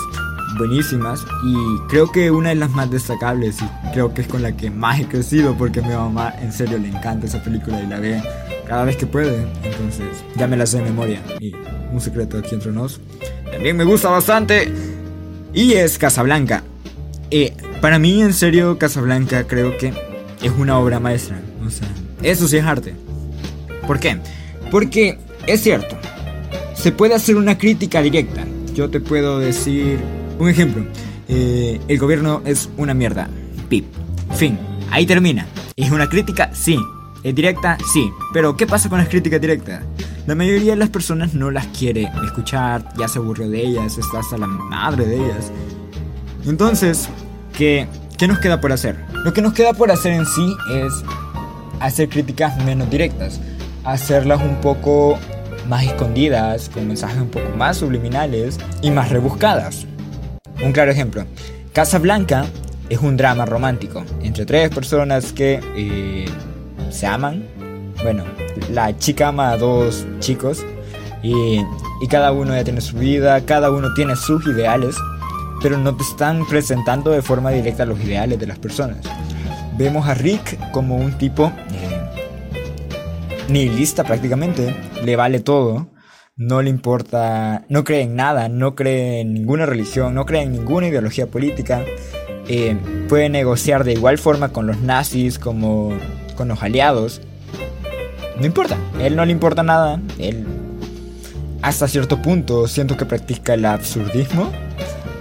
buenísimas 0.57 1.25
y 1.43 1.79
creo 1.89 2.09
que 2.09 2.31
una 2.31 2.47
de 2.49 2.55
las 2.55 2.69
más 2.71 2.89
destacables 2.89 3.57
y 3.61 3.91
creo 3.91 4.13
que 4.13 4.21
es 4.21 4.27
con 4.29 4.41
la 4.41 4.55
que 4.55 4.69
más 4.69 5.01
he 5.01 5.05
crecido 5.05 5.53
porque 5.57 5.81
a 5.81 5.83
mi 5.83 5.89
mamá 5.89 6.33
en 6.41 6.53
serio 6.53 6.77
le 6.77 6.87
encanta 6.87 7.25
esa 7.27 7.43
película 7.43 7.81
y 7.83 7.87
la 7.87 7.99
ve 7.99 8.23
cada 8.65 8.85
vez 8.85 8.95
que 8.95 9.05
puede, 9.05 9.45
entonces 9.63 10.23
ya 10.37 10.47
me 10.47 10.55
la 10.55 10.65
sé 10.65 10.77
de 10.77 10.85
memoria 10.85 11.21
y 11.41 11.53
un 11.91 11.99
secreto 11.99 12.37
aquí 12.37 12.55
entre 12.55 12.71
nos. 12.71 13.01
También 13.51 13.75
me 13.75 13.83
gusta 13.83 14.07
bastante 14.07 14.71
y 15.53 15.73
es 15.73 15.97
Casablanca. 15.97 16.63
eh, 17.31 17.53
para 17.81 17.99
mí, 17.99 18.21
en 18.21 18.33
serio, 18.33 18.79
Casablanca 18.79 19.45
creo 19.45 19.77
que 19.77 19.93
es 20.41 20.51
una 20.57 20.79
obra 20.79 21.01
maestra. 21.01 21.37
O 21.67 21.69
sea, 21.69 21.87
eso 22.23 22.47
sí 22.47 22.55
es 22.55 22.63
arte. 22.63 22.95
¿Por 23.85 23.99
qué? 23.99 24.19
Porque 24.71 25.19
es 25.45 25.61
cierto, 25.61 25.97
se 26.85 26.91
puede 26.91 27.15
hacer 27.15 27.35
una 27.35 27.57
crítica 27.57 27.99
directa. 27.99 28.45
Yo 28.75 28.91
te 28.91 28.99
puedo 28.99 29.39
decir 29.39 29.99
un 30.37 30.49
ejemplo. 30.49 30.85
Eh, 31.27 31.81
el 31.87 31.97
gobierno 31.97 32.43
es 32.45 32.69
una 32.77 32.93
mierda. 32.93 33.27
Pip. 33.69 33.85
Fin. 34.35 34.59
Ahí 34.91 35.07
termina. 35.07 35.47
¿Es 35.75 35.89
una 35.89 36.07
crítica? 36.07 36.51
Sí. 36.53 36.77
¿Es 37.23 37.33
directa? 37.33 37.79
Sí. 37.91 38.11
Pero 38.33 38.55
¿qué 38.55 38.67
pasa 38.67 38.87
con 38.87 38.99
las 38.99 39.09
críticas 39.09 39.41
directas? 39.41 39.81
La 40.27 40.35
mayoría 40.35 40.73
de 40.73 40.77
las 40.77 40.89
personas 40.91 41.33
no 41.33 41.49
las 41.49 41.65
quiere 41.75 42.07
escuchar, 42.23 42.93
ya 42.95 43.07
se 43.07 43.17
aburrió 43.17 43.49
de 43.49 43.65
ellas, 43.65 43.97
está 43.97 44.19
hasta 44.19 44.37
la 44.37 44.45
madre 44.45 45.07
de 45.07 45.15
ellas. 45.15 45.51
Entonces, 46.45 47.09
¿qué, 47.57 47.87
¿qué 48.15 48.27
nos 48.27 48.37
queda 48.37 48.61
por 48.61 48.71
hacer? 48.71 48.95
Lo 49.23 49.33
que 49.33 49.41
nos 49.41 49.53
queda 49.53 49.73
por 49.73 49.89
hacer 49.89 50.13
en 50.13 50.27
sí 50.27 50.55
es 50.71 50.93
hacer 51.79 52.09
críticas 52.09 52.63
menos 52.63 52.91
directas, 52.91 53.41
hacerlas 53.83 54.39
un 54.39 54.61
poco 54.61 55.17
más 55.67 55.83
escondidas, 55.83 56.69
con 56.69 56.87
mensajes 56.87 57.21
un 57.21 57.29
poco 57.29 57.49
más 57.57 57.77
subliminales 57.77 58.59
y 58.81 58.91
más 58.91 59.09
rebuscadas. 59.09 59.85
Un 60.63 60.71
claro 60.71 60.91
ejemplo, 60.91 61.25
Casa 61.73 61.99
Blanca 61.99 62.45
es 62.89 62.99
un 62.99 63.17
drama 63.17 63.45
romántico 63.45 64.03
entre 64.21 64.45
tres 64.45 64.69
personas 64.69 65.33
que 65.33 65.59
eh, 65.75 66.25
se 66.89 67.07
aman. 67.07 67.43
Bueno, 68.03 68.23
la 68.71 68.97
chica 68.97 69.29
ama 69.29 69.51
a 69.51 69.57
dos 69.57 70.05
chicos 70.19 70.63
y, 71.23 71.61
y 72.01 72.07
cada 72.09 72.31
uno 72.31 72.55
ya 72.55 72.63
tiene 72.63 72.81
su 72.81 72.97
vida, 72.97 73.41
cada 73.41 73.71
uno 73.71 73.93
tiene 73.95 74.15
sus 74.15 74.45
ideales, 74.47 74.95
pero 75.61 75.77
no 75.77 75.95
te 75.95 76.03
están 76.03 76.45
presentando 76.47 77.11
de 77.11 77.21
forma 77.21 77.49
directa 77.49 77.85
los 77.85 77.99
ideales 77.99 78.39
de 78.39 78.47
las 78.47 78.59
personas. 78.59 78.99
Vemos 79.77 80.07
a 80.07 80.13
Rick 80.13 80.71
como 80.71 80.95
un 80.95 81.17
tipo 81.17 81.51
eh, 81.71 81.84
nihilista 83.49 84.03
prácticamente, 84.03 84.75
le 85.03 85.15
vale 85.15 85.39
todo, 85.39 85.87
no 86.35 86.61
le 86.61 86.69
importa, 86.69 87.65
no 87.69 87.83
cree 87.83 88.01
en 88.01 88.15
nada, 88.15 88.49
no 88.49 88.75
cree 88.75 89.21
en 89.21 89.33
ninguna 89.33 89.65
religión, 89.65 90.13
no 90.13 90.25
cree 90.25 90.41
en 90.41 90.51
ninguna 90.51 90.87
ideología 90.87 91.27
política, 91.27 91.83
eh, 92.47 92.77
puede 93.07 93.29
negociar 93.29 93.83
de 93.83 93.93
igual 93.93 94.17
forma 94.17 94.49
con 94.49 94.67
los 94.67 94.79
nazis 94.81 95.39
como 95.39 95.93
con 96.35 96.47
los 96.47 96.61
aliados. 96.61 97.21
No 98.39 98.45
importa, 98.45 98.77
él 98.99 99.15
no 99.15 99.25
le 99.25 99.31
importa 99.31 99.63
nada, 99.63 100.01
él 100.19 100.45
hasta 101.61 101.87
cierto 101.87 102.21
punto 102.21 102.67
siento 102.67 102.97
que 102.97 103.05
practica 103.05 103.53
el 103.53 103.65
absurdismo. 103.65 104.51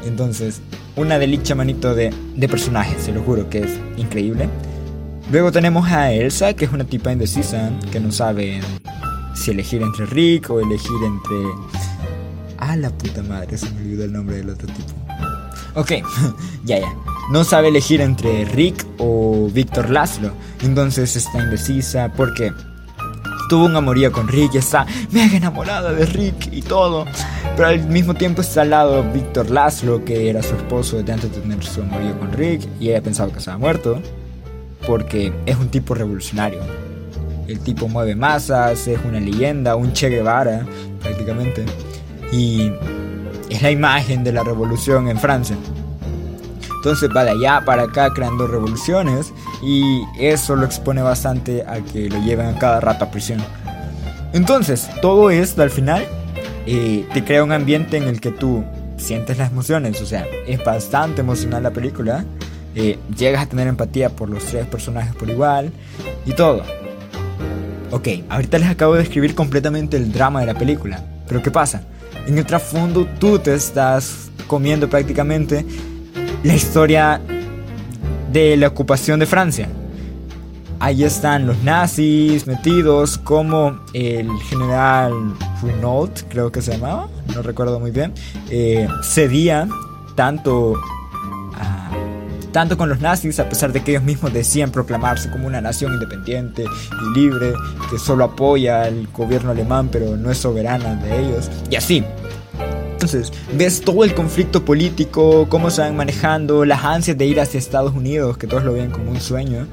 Entonces, 0.04 0.60
una 0.96 1.18
delicia 1.18 1.54
manito 1.54 1.94
de, 1.94 2.12
de 2.36 2.48
personaje, 2.48 2.98
se 2.98 3.12
lo 3.12 3.22
juro 3.22 3.48
que 3.48 3.60
es 3.60 3.78
increíble. 3.96 4.48
Luego 5.30 5.50
tenemos 5.50 5.90
a 5.90 6.12
Elsa, 6.12 6.54
que 6.54 6.66
es 6.66 6.72
una 6.72 6.84
tipa 6.84 7.10
indecisa, 7.10 7.70
que 7.90 7.98
no 7.98 8.12
sabe 8.12 8.60
si 9.34 9.50
elegir 9.50 9.82
entre 9.82 10.06
Rick 10.06 10.50
o 10.50 10.60
elegir 10.60 11.02
entre... 11.02 11.36
Ah, 12.58 12.76
la 12.76 12.90
puta 12.90 13.22
madre, 13.22 13.56
se 13.56 13.70
me 13.70 13.80
olvidó 13.80 14.04
el 14.04 14.12
nombre 14.12 14.36
del 14.36 14.50
otro 14.50 14.66
tipo. 14.68 14.92
Ok, 15.74 15.92
ya, 16.64 16.78
ya. 16.78 16.94
No 17.30 17.42
sabe 17.42 17.68
elegir 17.68 18.00
entre 18.00 18.44
Rick 18.44 18.86
o 18.98 19.48
Víctor 19.52 19.90
Laszlo. 19.90 20.30
Entonces 20.62 21.16
está 21.16 21.42
indecisa 21.42 22.12
porque 22.14 22.52
tuvo 23.48 23.64
un 23.64 23.76
amorío 23.76 24.12
con 24.12 24.28
Rick 24.28 24.54
y 24.54 24.58
está 24.58 24.86
mega 25.10 25.36
enamorada 25.36 25.92
de 25.92 26.04
Rick 26.04 26.52
y 26.52 26.60
todo. 26.60 27.06
Pero 27.56 27.68
al 27.68 27.88
mismo 27.88 28.14
tiempo 28.14 28.42
está 28.42 28.62
al 28.62 28.70
lado 28.70 29.10
Víctor 29.12 29.50
Laszlo, 29.50 30.04
que 30.04 30.28
era 30.28 30.42
su 30.42 30.54
esposo 30.54 31.02
de 31.02 31.12
antes 31.12 31.34
de 31.34 31.40
tener 31.40 31.64
su 31.64 31.80
amorío 31.80 32.18
con 32.18 32.30
Rick 32.32 32.68
y 32.78 32.90
ella 32.90 33.02
pensaba 33.02 33.32
que 33.32 33.38
estaba 33.38 33.56
muerto 33.56 34.02
porque 34.86 35.32
es 35.46 35.56
un 35.56 35.68
tipo 35.68 35.94
revolucionario. 35.94 36.60
El 37.48 37.60
tipo 37.60 37.88
mueve 37.88 38.14
masas, 38.14 38.86
es 38.86 38.98
una 39.04 39.20
leyenda, 39.20 39.76
un 39.76 39.92
Che 39.92 40.08
Guevara 40.08 40.64
prácticamente. 41.00 41.64
Y 42.32 42.72
es 43.50 43.62
la 43.62 43.70
imagen 43.70 44.24
de 44.24 44.32
la 44.32 44.42
revolución 44.42 45.08
en 45.08 45.18
Francia. 45.18 45.56
Entonces 46.76 47.08
va 47.16 47.24
de 47.24 47.30
allá 47.30 47.62
para 47.64 47.84
acá 47.84 48.10
creando 48.12 48.46
revoluciones 48.46 49.32
y 49.62 50.02
eso 50.18 50.54
lo 50.54 50.66
expone 50.66 51.00
bastante 51.00 51.62
a 51.62 51.80
que 51.80 52.10
lo 52.10 52.22
lleven 52.22 52.46
a 52.46 52.58
cada 52.58 52.80
rato 52.80 53.04
a 53.04 53.10
prisión. 53.10 53.42
Entonces, 54.34 54.90
todo 55.00 55.30
esto 55.30 55.62
al 55.62 55.70
final 55.70 56.04
eh, 56.66 57.06
te 57.14 57.24
crea 57.24 57.44
un 57.44 57.52
ambiente 57.52 57.96
en 57.96 58.02
el 58.04 58.20
que 58.20 58.32
tú 58.32 58.64
sientes 58.96 59.38
las 59.38 59.50
emociones, 59.50 60.00
o 60.02 60.06
sea, 60.06 60.26
es 60.46 60.62
bastante 60.64 61.20
emocional 61.20 61.62
la 61.62 61.70
película. 61.70 62.24
Eh, 62.74 62.98
llegas 63.16 63.42
a 63.42 63.46
tener 63.46 63.68
empatía 63.68 64.10
por 64.10 64.28
los 64.28 64.44
tres 64.44 64.66
personajes 64.66 65.14
por 65.14 65.30
igual 65.30 65.72
y 66.26 66.32
todo. 66.32 66.62
Ok, 67.90 68.08
ahorita 68.28 68.58
les 68.58 68.68
acabo 68.68 68.94
de 68.94 69.00
describir 69.00 69.34
completamente 69.34 69.96
el 69.96 70.12
drama 70.12 70.40
de 70.40 70.46
la 70.46 70.54
película, 70.54 71.04
pero 71.28 71.40
¿qué 71.42 71.52
pasa? 71.52 71.82
En 72.26 72.36
el 72.36 72.44
trasfondo 72.44 73.06
tú 73.20 73.38
te 73.38 73.54
estás 73.54 74.30
comiendo 74.48 74.88
prácticamente 74.88 75.64
la 76.42 76.54
historia 76.54 77.20
de 78.32 78.56
la 78.56 78.68
ocupación 78.68 79.20
de 79.20 79.26
Francia. 79.26 79.68
Ahí 80.80 81.04
están 81.04 81.46
los 81.46 81.62
nazis 81.62 82.46
metidos 82.48 83.16
como 83.16 83.78
el 83.92 84.28
general 84.48 85.34
Renault, 85.62 86.22
creo 86.28 86.50
que 86.50 86.60
se 86.60 86.72
llamaba, 86.72 87.08
no 87.32 87.42
recuerdo 87.42 87.78
muy 87.78 87.92
bien, 87.92 88.12
eh, 88.50 88.88
cedía 89.04 89.68
tanto 90.16 90.74
tanto 92.54 92.78
con 92.78 92.88
los 92.88 93.00
nazis, 93.00 93.40
a 93.40 93.48
pesar 93.48 93.72
de 93.72 93.82
que 93.82 93.90
ellos 93.90 94.04
mismos 94.04 94.32
decían 94.32 94.70
proclamarse 94.70 95.28
como 95.28 95.48
una 95.48 95.60
nación 95.60 95.92
independiente 95.92 96.62
y 96.62 97.18
libre, 97.18 97.52
que 97.90 97.98
solo 97.98 98.22
apoya 98.22 98.84
al 98.84 99.08
gobierno 99.08 99.50
alemán, 99.50 99.88
pero 99.90 100.16
no 100.16 100.30
es 100.30 100.38
soberana 100.38 100.94
de 100.94 101.18
ellos, 101.18 101.50
y 101.68 101.74
así. 101.74 102.04
Entonces, 102.92 103.32
ves 103.54 103.80
todo 103.80 104.04
el 104.04 104.14
conflicto 104.14 104.64
político, 104.64 105.48
cómo 105.48 105.68
se 105.68 105.80
van 105.80 105.96
manejando, 105.96 106.64
las 106.64 106.84
ansias 106.84 107.18
de 107.18 107.26
ir 107.26 107.40
hacia 107.40 107.58
Estados 107.58 107.92
Unidos, 107.92 108.38
que 108.38 108.46
todos 108.46 108.62
lo 108.62 108.74
ven 108.74 108.92
como 108.92 109.10
un 109.10 109.20
sueño. 109.20 109.66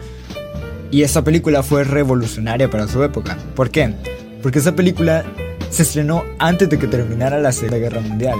Y 0.89 1.03
esa 1.03 1.23
película 1.23 1.61
fue 1.61 1.83
revolucionaria 1.83 2.67
para 2.67 2.87
su 2.87 3.03
época. 3.03 3.37
¿Por 3.55 3.69
qué? 3.69 3.93
Porque 4.41 4.57
esa 4.57 4.75
película 4.75 5.23
se 5.69 5.83
estrenó 5.83 6.23
antes 6.39 6.67
de 6.67 6.79
que 6.79 6.87
terminara 6.87 7.39
la 7.39 7.51
Segunda 7.51 7.77
Guerra 7.77 8.01
Mundial. 8.01 8.39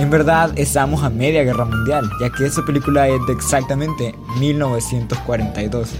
En 0.00 0.08
verdad 0.08 0.50
estamos 0.56 1.04
a 1.04 1.10
media 1.10 1.42
guerra 1.42 1.66
mundial, 1.66 2.10
ya 2.18 2.30
que 2.30 2.46
esa 2.46 2.64
película 2.64 3.06
es 3.06 3.20
de 3.26 3.34
exactamente 3.34 4.14
1942. 4.38 5.90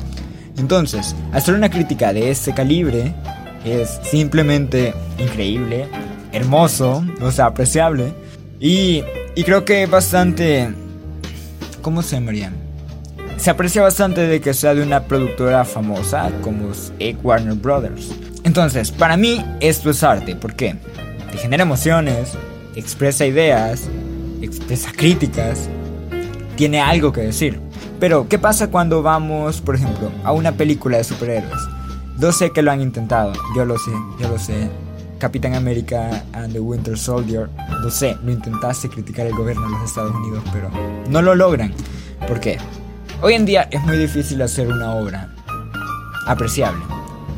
Entonces, 0.56 1.14
hacer 1.32 1.54
una 1.54 1.68
crítica 1.68 2.10
de 2.14 2.30
ese 2.30 2.54
calibre 2.54 3.14
es 3.62 4.00
simplemente 4.02 4.94
increíble, 5.18 5.86
hermoso, 6.32 7.04
o 7.20 7.30
sea, 7.30 7.44
apreciable. 7.44 8.14
Y, 8.58 9.04
y 9.34 9.44
creo 9.44 9.66
que 9.66 9.84
bastante... 9.84 10.72
¿Cómo 11.82 12.00
se 12.00 12.16
llamaría? 12.16 12.54
Se 13.36 13.50
aprecia 13.50 13.82
bastante 13.82 14.22
de 14.22 14.40
que 14.40 14.54
sea 14.54 14.74
de 14.74 14.82
una 14.82 15.02
productora 15.02 15.66
famosa 15.66 16.30
como 16.40 16.70
es 16.72 16.90
Warner 17.22 17.52
Brothers. 17.52 18.14
Entonces, 18.44 18.92
para 18.92 19.18
mí 19.18 19.44
esto 19.60 19.90
es 19.90 20.02
arte. 20.02 20.36
¿Por 20.36 20.54
qué? 20.54 20.76
Te 21.30 21.36
genera 21.36 21.64
emociones, 21.64 22.34
expresa 22.74 23.26
ideas, 23.26 23.88
expresa 24.42 24.90
críticas, 24.92 25.68
tiene 26.56 26.80
algo 26.80 27.12
que 27.12 27.22
decir. 27.22 27.60
Pero, 27.98 28.28
¿qué 28.28 28.38
pasa 28.38 28.70
cuando 28.70 29.02
vamos, 29.02 29.60
por 29.60 29.74
ejemplo, 29.74 30.10
a 30.24 30.32
una 30.32 30.52
película 30.52 30.96
de 30.96 31.04
superhéroes? 31.04 31.60
Yo 32.18 32.32
sé 32.32 32.50
que 32.50 32.62
lo 32.62 32.70
han 32.70 32.80
intentado, 32.80 33.32
yo 33.54 33.64
lo 33.64 33.78
sé, 33.78 33.92
yo 34.18 34.28
lo 34.28 34.38
sé. 34.38 34.70
Capitán 35.18 35.54
América 35.54 36.24
and 36.32 36.52
the 36.52 36.60
Winter 36.60 36.96
Soldier, 36.96 37.50
lo 37.82 37.90
sé, 37.90 38.16
lo 38.24 38.32
intentaste 38.32 38.88
criticar 38.88 39.26
el 39.26 39.34
gobierno 39.34 39.66
de 39.66 39.72
los 39.72 39.84
Estados 39.84 40.14
Unidos, 40.14 40.42
pero 40.52 40.70
no 41.10 41.20
lo 41.20 41.34
logran. 41.34 41.74
¿Por 42.26 42.40
qué? 42.40 42.56
Hoy 43.20 43.34
en 43.34 43.44
día 43.44 43.68
es 43.70 43.82
muy 43.82 43.98
difícil 43.98 44.40
hacer 44.40 44.68
una 44.68 44.94
obra 44.94 45.34
apreciable 46.26 46.82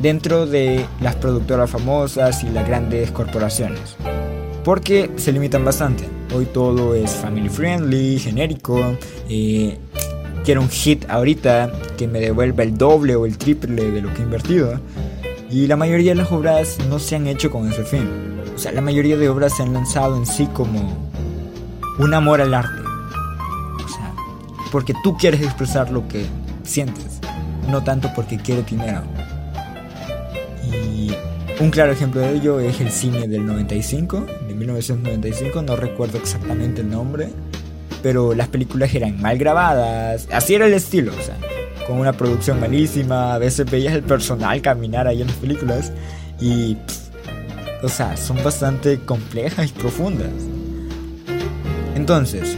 dentro 0.01 0.45
de 0.45 0.85
las 1.01 1.15
productoras 1.15 1.69
famosas 1.69 2.43
y 2.43 2.49
las 2.49 2.65
grandes 2.65 3.11
corporaciones 3.11 3.97
porque 4.63 5.11
se 5.17 5.31
limitan 5.31 5.65
bastante. 5.65 6.07
Hoy 6.33 6.45
todo 6.45 6.95
es 6.95 7.11
family 7.11 7.49
friendly, 7.49 8.19
genérico. 8.19 8.97
Quiero 10.45 10.61
un 10.61 10.69
hit 10.69 11.09
ahorita 11.09 11.71
que 11.97 12.07
me 12.07 12.19
devuelva 12.19 12.63
el 12.63 12.77
doble 12.77 13.15
o 13.15 13.25
el 13.25 13.37
triple 13.37 13.91
de 13.91 14.01
lo 14.01 14.13
que 14.13 14.21
he 14.21 14.23
invertido. 14.23 14.79
Y 15.49 15.67
la 15.67 15.75
mayoría 15.75 16.11
de 16.11 16.15
las 16.15 16.31
obras 16.31 16.77
no 16.89 16.99
se 16.99 17.15
han 17.15 17.27
hecho 17.27 17.51
con 17.51 17.71
ese 17.71 17.83
fin. 17.83 18.09
O 18.55 18.57
sea, 18.57 18.71
la 18.71 18.81
mayoría 18.81 19.17
de 19.17 19.29
obras 19.29 19.55
se 19.55 19.63
han 19.63 19.73
lanzado 19.73 20.17
en 20.17 20.25
sí 20.25 20.47
como 20.47 21.11
un 21.99 22.13
amor 22.13 22.41
al 22.41 22.53
arte. 22.53 22.81
O 22.81 23.87
sea, 23.87 24.13
porque 24.71 24.93
tú 25.03 25.15
quieres 25.17 25.41
expresar 25.41 25.91
lo 25.91 26.07
que 26.07 26.25
sientes, 26.63 27.19
no 27.69 27.83
tanto 27.83 28.09
porque 28.15 28.37
quieres 28.37 28.65
dinero. 28.65 29.01
Y 30.71 31.11
un 31.59 31.69
claro 31.69 31.91
ejemplo 31.91 32.21
de 32.21 32.35
ello 32.35 32.59
es 32.59 32.81
el 32.81 32.89
cine 32.89 33.27
del 33.27 33.45
95, 33.45 34.25
de 34.53 34.59
1995, 34.59 35.61
no 35.63 35.75
recuerdo 35.75 36.17
exactamente 36.17 36.81
el 36.81 36.89
nombre, 36.89 37.29
pero 38.01 38.33
las 38.33 38.47
películas 38.47 38.93
eran 38.93 39.21
mal 39.21 39.37
grabadas, 39.37 40.27
así 40.31 40.55
era 40.55 40.65
el 40.65 40.73
estilo, 40.73 41.11
o 41.17 41.21
sea, 41.23 41.37
con 41.87 41.99
una 41.99 42.13
producción 42.13 42.59
malísima, 42.59 43.33
a 43.33 43.37
veces 43.37 43.69
veías 43.69 43.93
el 43.93 44.03
personal 44.03 44.61
caminar 44.61 45.07
ahí 45.07 45.21
en 45.21 45.27
las 45.27 45.35
películas 45.37 45.91
y, 46.39 46.77
o 47.81 47.89
sea, 47.89 48.15
son 48.15 48.43
bastante 48.43 48.99
complejas 48.99 49.69
y 49.69 49.73
profundas. 49.73 50.31
Entonces, 51.95 52.57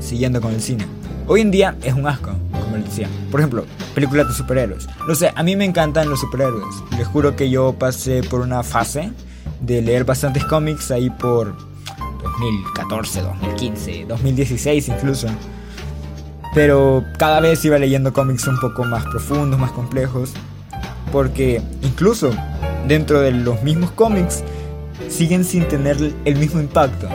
siguiendo 0.00 0.40
con 0.40 0.52
el 0.52 0.60
cine, 0.60 0.86
hoy 1.26 1.40
en 1.40 1.50
día 1.50 1.76
es 1.82 1.94
un 1.94 2.06
asco, 2.06 2.32
como 2.50 2.76
les 2.76 2.86
decía. 2.86 3.08
Por 3.30 3.40
ejemplo, 3.40 3.64
películas 3.94 4.28
de 4.28 4.34
superhéroes. 4.34 4.86
No 5.06 5.14
sé, 5.14 5.32
a 5.34 5.42
mí 5.42 5.56
me 5.56 5.64
encantan 5.64 6.08
los 6.08 6.20
superhéroes. 6.20 6.74
Les 6.96 7.06
juro 7.06 7.36
que 7.36 7.50
yo 7.50 7.74
pasé 7.78 8.22
por 8.22 8.40
una 8.40 8.62
fase 8.62 9.12
de 9.62 9.80
leer 9.80 10.04
bastantes 10.04 10.44
cómics 10.44 10.90
ahí 10.90 11.08
por 11.08 11.56
2014, 12.22 13.22
2015, 13.22 14.04
2016 14.06 14.88
incluso. 14.88 15.28
Pero 16.54 17.04
cada 17.18 17.40
vez 17.40 17.64
iba 17.64 17.78
leyendo 17.78 18.12
cómics 18.12 18.46
un 18.46 18.60
poco 18.60 18.84
más 18.84 19.04
profundos, 19.04 19.58
más 19.58 19.72
complejos. 19.72 20.32
Porque 21.10 21.62
incluso 21.82 22.30
dentro 22.86 23.20
de 23.20 23.32
los 23.32 23.62
mismos 23.62 23.90
cómics 23.92 24.42
siguen 25.08 25.44
sin 25.44 25.66
tener 25.68 25.96
el 26.24 26.36
mismo 26.36 26.60
impacto. 26.60 27.08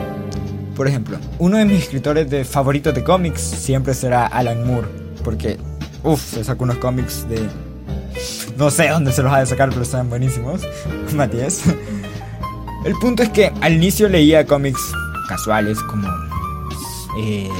Por 0.76 0.86
ejemplo, 0.86 1.18
uno 1.38 1.56
de 1.56 1.64
mis 1.64 1.82
escritores 1.82 2.30
de 2.30 2.44
favoritos 2.44 2.94
de 2.94 3.02
cómics 3.02 3.40
siempre 3.40 3.94
será 3.94 4.26
Alan 4.26 4.66
Moore. 4.66 4.88
Porque, 5.24 5.58
uff, 6.04 6.22
se 6.22 6.44
sacó 6.44 6.64
unos 6.64 6.78
cómics 6.78 7.28
de... 7.28 7.40
No 8.56 8.70
sé 8.70 8.88
dónde 8.88 9.12
se 9.12 9.22
los 9.22 9.32
ha 9.32 9.40
de 9.40 9.46
sacar, 9.46 9.68
pero 9.70 9.82
están 9.82 10.08
buenísimos. 10.08 10.62
Matías. 11.14 11.62
El 12.88 12.94
punto 12.94 13.22
es 13.22 13.28
que 13.28 13.52
al 13.60 13.74
inicio 13.74 14.08
leía 14.08 14.46
cómics 14.46 14.80
casuales 15.28 15.78
como 15.90 16.08
el, 17.18 17.50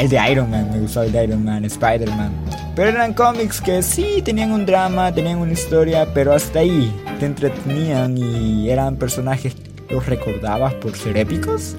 el, 0.00 0.08
de 0.08 0.32
Iron 0.32 0.50
Man, 0.50 0.70
me 0.72 0.80
gustaba 0.80 1.04
el 1.04 1.12
de 1.12 1.24
Iron 1.24 1.44
Man, 1.44 1.66
Spider-Man. 1.66 2.32
Pero 2.74 2.88
eran 2.88 3.12
cómics 3.12 3.60
que 3.60 3.82
sí 3.82 4.22
tenían 4.24 4.52
un 4.52 4.64
drama, 4.64 5.12
tenían 5.12 5.36
una 5.36 5.52
historia, 5.52 6.08
pero 6.14 6.32
hasta 6.32 6.60
ahí 6.60 6.90
te 7.18 7.26
entretenían 7.26 8.16
y 8.16 8.70
eran 8.70 8.96
personajes 8.96 9.54
los 9.90 10.06
recordabas 10.06 10.72
por 10.72 10.96
ser 10.96 11.18
épicos, 11.18 11.76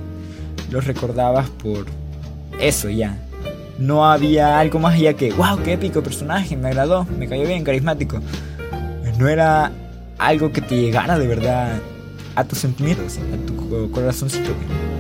los 0.70 0.86
recordabas 0.86 1.50
por 1.50 1.88
eso 2.60 2.88
ya. 2.88 3.18
No 3.80 4.06
había 4.06 4.60
algo 4.60 4.78
más 4.78 4.94
allá 4.94 5.16
que, 5.16 5.32
wow, 5.32 5.58
qué 5.64 5.74
épico 5.74 6.04
personaje, 6.04 6.56
me 6.56 6.68
agradó, 6.68 7.08
me 7.18 7.28
cayó 7.28 7.48
bien, 7.48 7.64
carismático. 7.64 8.20
No 9.18 9.28
era 9.28 9.72
algo 10.20 10.52
que 10.52 10.62
te 10.62 10.76
llegara 10.80 11.18
de 11.18 11.26
verdad 11.26 11.80
a 12.36 12.44
tus 12.44 12.60
sentimientos, 12.60 13.18
a 13.18 13.46
tu 13.46 13.92
corazoncito. 13.92 14.52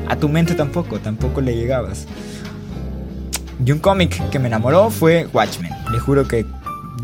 A 0.07 0.15
tu 0.15 0.27
mente 0.29 0.55
tampoco, 0.55 1.00
tampoco 1.00 1.41
le 1.41 1.55
llegabas. 1.55 2.05
Y 3.63 3.71
un 3.71 3.79
cómic 3.79 4.29
que 4.29 4.39
me 4.39 4.47
enamoró 4.47 4.89
fue 4.89 5.27
Watchmen. 5.31 5.71
Le 5.91 6.00
juro 6.00 6.27
que 6.27 6.45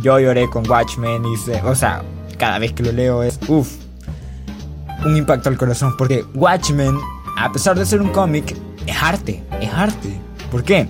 yo 0.01 0.19
lloré 0.19 0.49
con 0.49 0.67
Watchmen 0.69 1.23
y 1.25 1.37
se, 1.37 1.61
o 1.61 1.75
sea, 1.75 2.03
cada 2.37 2.59
vez 2.59 2.73
que 2.73 2.83
lo 2.83 2.91
leo 2.91 3.23
es, 3.23 3.39
uff, 3.47 3.75
un 5.05 5.15
impacto 5.15 5.49
al 5.49 5.57
corazón. 5.57 5.95
Porque 5.97 6.25
Watchmen, 6.33 6.97
a 7.37 7.51
pesar 7.51 7.77
de 7.77 7.85
ser 7.85 8.01
un 8.01 8.09
cómic, 8.09 8.55
es 8.85 8.95
arte, 9.01 9.43
es 9.61 9.71
arte. 9.73 10.19
¿Por 10.51 10.63
qué? 10.63 10.87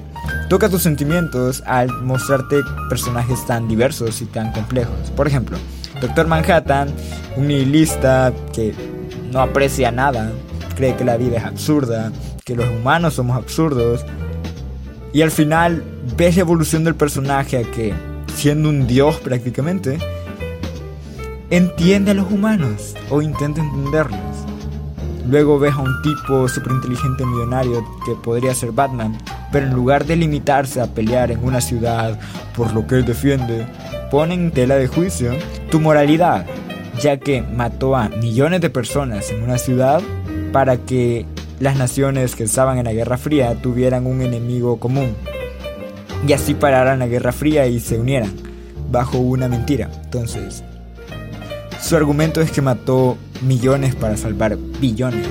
Toca 0.50 0.70
tus 0.70 0.84
sentimientos 0.84 1.62
al 1.66 1.92
mostrarte 2.04 2.62
personajes 2.90 3.46
tan 3.46 3.68
diversos 3.68 4.22
y 4.22 4.26
tan 4.26 4.52
complejos. 4.54 5.12
Por 5.16 5.28
ejemplo, 5.28 5.58
Doctor 6.02 6.28
Manhattan, 6.28 6.94
un 7.36 7.48
nihilista 7.48 8.34
que 8.54 8.74
no 9.38 9.44
aprecia 9.44 9.92
nada, 9.92 10.32
cree 10.76 10.96
que 10.96 11.06
la 11.06 11.16
vida 11.16 11.38
es 11.38 11.44
absurda, 11.44 12.12
que 12.44 12.56
los 12.56 12.68
humanos 12.70 13.14
somos 13.14 13.38
absurdos. 13.38 14.04
Y 15.14 15.22
al 15.22 15.30
final 15.30 15.84
ves 16.18 16.38
la 16.38 16.42
evolución 16.42 16.84
del 16.84 16.96
personaje 16.96 17.58
a 17.60 17.62
que, 17.62 17.94
siendo 18.34 18.70
un 18.70 18.88
dios 18.88 19.18
prácticamente, 19.18 20.00
entiende 21.52 22.12
a 22.12 22.14
los 22.16 22.32
humanos 22.32 22.96
o 23.12 23.22
intenta 23.22 23.62
entenderlos. 23.62 24.20
Luego 25.30 25.60
ves 25.60 25.76
a 25.76 25.82
un 25.82 26.02
tipo 26.02 26.48
súper 26.48 26.72
inteligente 26.72 27.24
millonario 27.24 27.86
que 28.08 28.16
podría 28.16 28.56
ser 28.56 28.72
Batman, 28.72 29.20
pero 29.52 29.68
en 29.68 29.74
lugar 29.76 30.06
de 30.06 30.16
limitarse 30.16 30.82
a 30.82 30.88
pelear 30.88 31.30
en 31.30 31.44
una 31.44 31.62
ciudad 31.62 32.20
por 32.56 32.74
lo 32.74 32.88
que 32.88 32.96
él 32.96 33.06
defiende, 33.06 33.68
pone 34.10 34.34
en 34.34 34.50
tela 34.50 34.78
de 34.78 34.88
juicio 34.88 35.34
tu 35.70 35.80
moralidad, 35.80 36.48
ya 37.02 37.18
que 37.18 37.42
mató 37.42 37.96
a 37.96 38.10
millones 38.10 38.62
de 38.62 38.70
personas 38.70 39.30
en 39.32 39.44
una 39.44 39.58
ciudad 39.58 40.02
para 40.52 40.78
que 40.78 41.26
las 41.60 41.76
naciones 41.76 42.36
que 42.36 42.44
estaban 42.44 42.78
en 42.78 42.86
la 42.86 42.94
Guerra 42.94 43.18
Fría 43.18 43.56
tuvieran 43.62 44.06
un 44.06 44.22
enemigo 44.22 44.80
común 44.80 45.16
y 46.26 46.34
así 46.34 46.54
pararan 46.54 47.00
la 47.00 47.08
Guerra 47.08 47.32
Fría 47.32 47.68
y 47.68 47.80
se 47.80 48.00
unieran 48.00 48.32
bajo 48.92 49.18
una 49.18 49.48
mentira. 49.48 49.90
Entonces, 50.04 50.64
su 51.82 51.96
argumento 51.96 52.42
es 52.42 52.52
que 52.52 52.62
mató 52.62 53.18
millones 53.42 53.96
para 53.96 54.18
salvar 54.18 54.58
billones. 54.58 55.28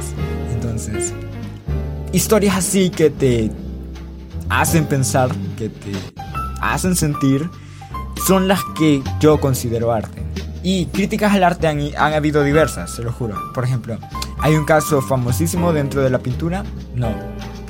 Entonces, 0.52 1.12
historias 2.12 2.57
así 2.57 2.90
que 2.90 3.11
te 3.11 3.50
hacen 4.48 4.87
pensar, 4.87 5.31
que 5.57 5.68
te 5.68 5.92
hacen 6.61 6.96
sentir, 6.96 7.48
son 8.26 8.48
las 8.48 8.61
que 8.79 9.02
yo 9.20 9.40
considero 9.40 9.92
arte. 9.92 10.22
Y 10.68 10.87
críticas 10.87 11.33
al 11.33 11.44
arte 11.44 11.68
han, 11.68 12.12
habido 12.12 12.42
diversas, 12.42 12.90
se 12.90 13.05
lo 13.05 13.12
juro. 13.12 13.37
Por 13.55 13.62
ejemplo, 13.62 13.98
hay 14.40 14.57
un 14.57 14.64
caso 14.64 15.00
famosísimo 15.00 15.72
dentro 15.72 16.02
de 16.02 16.11
la 16.11 16.18
pintura. 16.18 16.64
No, 16.92 17.14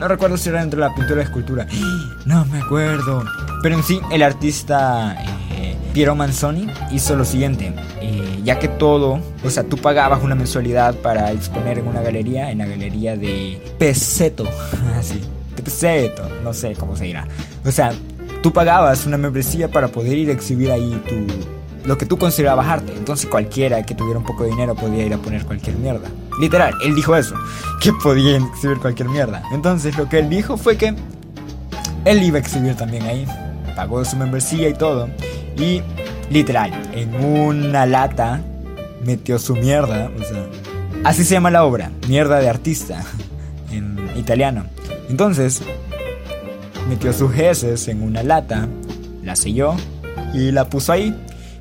no 0.00 0.09
recuerdo 0.09 0.38
si 0.38 0.48
era 0.48 0.62
dentro 0.62 0.80
de 0.80 0.88
la 0.88 0.94
pintura 0.94 1.20
o 1.20 1.22
escultura. 1.22 1.66
No 2.24 2.46
me 2.46 2.59
acuerdo. 2.59 3.22
Pero 3.62 3.74
en 3.74 3.82
sí, 3.82 4.00
el 4.11 4.22
artista 4.22 5.14
eh, 5.50 5.76
Piero 5.92 6.14
Manzoni 6.14 6.68
hizo 6.90 7.16
lo 7.16 7.26
siguiente. 7.26 7.74
Eh, 8.00 8.40
ya 8.42 8.59
que 8.59 8.68
todo, 8.68 9.20
o 9.44 9.50
sea, 9.50 9.64
tú 9.64 9.76
pagabas 9.76 10.22
una 10.22 10.35
mensualidad 10.35 10.94
para 10.94 11.32
exponer 11.32 11.80
en 11.80 11.88
una 11.88 12.00
galería, 12.00 12.50
en 12.50 12.59
la 12.59 12.66
galería 12.66 13.14
de 13.14 13.62
Peseto. 13.78 14.44
Así, 14.98 15.20
Peseto, 15.54 16.30
no 16.42 16.54
sé 16.54 16.72
cómo 16.72 16.96
se 16.96 17.04
dirá. 17.04 17.28
O 17.62 17.70
sea, 17.70 17.92
tú 18.42 18.54
pagabas 18.54 19.04
una 19.04 19.18
membresía 19.18 19.70
para 19.70 19.88
poder 19.88 20.16
ir 20.16 20.30
a 20.30 20.32
exhibir 20.32 20.72
ahí 20.72 20.98
tu 21.06 21.56
lo 21.87 21.96
que 21.96 22.05
tú 22.05 22.18
considerabas 22.18 22.66
arte. 22.66 22.92
Entonces 22.96 23.29
cualquiera 23.31 23.85
que 23.85 23.94
tuviera 23.94 24.18
un 24.18 24.25
poco 24.25 24.44
de 24.44 24.51
dinero 24.51 24.75
podía 24.75 25.07
ir 25.07 25.14
a 25.14 25.18
poner 25.18 25.44
cualquier 25.46 25.77
mierda. 25.77 26.09
Literal, 26.40 26.75
él 26.85 26.94
dijo 26.94 27.16
eso, 27.16 27.35
que 27.81 27.92
podía 27.92 28.37
exhibir 28.37 28.79
cualquier 28.79 29.09
mierda. 29.09 29.42
Entonces 29.53 29.96
lo 29.96 30.09
que 30.09 30.18
él 30.18 30.29
dijo 30.29 30.57
fue 30.57 30.77
que 30.77 30.94
él 32.05 32.22
iba 32.22 32.37
a 32.38 32.40
exhibir 32.40 32.75
también 32.75 33.05
ahí. 33.05 33.27
Pagó 33.75 34.05
su 34.05 34.16
membresía 34.16 34.68
y 34.68 34.75
todo. 34.75 35.09
Y 35.57 35.83
literal, 36.31 36.72
en 36.92 37.14
una 37.25 37.87
lata 37.87 38.42
metió 39.05 39.38
su 39.38 39.55
mierda. 39.55 40.11
O 40.18 40.25
sea, 40.25 40.46
así 41.05 41.25
se 41.25 41.35
llama 41.35 41.51
la 41.51 41.64
obra, 41.64 41.90
mierda 42.09 42.40
de 42.40 42.49
artista, 42.49 43.05
en 43.70 44.11
italiano. 44.16 44.64
Entonces, 45.09 45.62
metió 46.88 47.12
sus 47.12 47.37
heces 47.37 47.87
en 47.88 48.03
una 48.03 48.22
lata, 48.22 48.66
la 49.22 49.37
selló 49.37 49.77
y 50.35 50.51
la 50.51 50.68
puso 50.68 50.92
ahí 50.92 51.14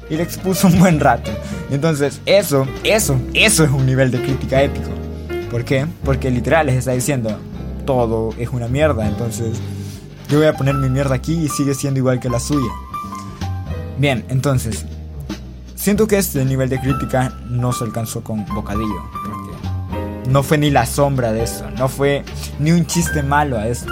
y 0.09 0.17
le 0.17 0.23
expuso 0.23 0.67
un 0.67 0.79
buen 0.79 0.99
rato. 0.99 1.31
Entonces, 1.71 2.21
eso, 2.25 2.67
eso, 2.83 3.19
eso 3.33 3.63
es 3.63 3.71
un 3.71 3.85
nivel 3.85 4.11
de 4.11 4.21
crítica 4.21 4.61
épico. 4.61 4.89
¿Por 5.49 5.63
qué? 5.63 5.87
Porque 6.03 6.29
literal 6.29 6.67
les 6.67 6.75
está 6.75 6.91
diciendo, 6.91 7.37
todo 7.85 8.33
es 8.37 8.49
una 8.49 8.67
mierda, 8.67 9.07
entonces 9.07 9.57
yo 10.29 10.39
voy 10.39 10.47
a 10.47 10.53
poner 10.53 10.75
mi 10.75 10.89
mierda 10.89 11.15
aquí 11.15 11.33
y 11.33 11.49
sigue 11.49 11.73
siendo 11.73 11.99
igual 11.99 12.19
que 12.19 12.29
la 12.29 12.39
suya. 12.39 12.71
Bien, 13.97 14.25
entonces, 14.29 14.85
siento 15.75 16.07
que 16.07 16.17
este 16.17 16.43
nivel 16.43 16.69
de 16.69 16.79
crítica 16.79 17.33
no 17.49 17.71
se 17.71 17.85
alcanzó 17.85 18.23
con 18.23 18.45
Bocadillo, 18.47 19.09
porque 19.23 20.29
no 20.29 20.43
fue 20.43 20.57
ni 20.57 20.71
la 20.71 20.85
sombra 20.85 21.31
de 21.31 21.43
eso, 21.43 21.69
no 21.77 21.87
fue 21.87 22.23
ni 22.59 22.71
un 22.71 22.85
chiste 22.85 23.23
malo 23.23 23.57
a 23.57 23.67
eso. 23.67 23.85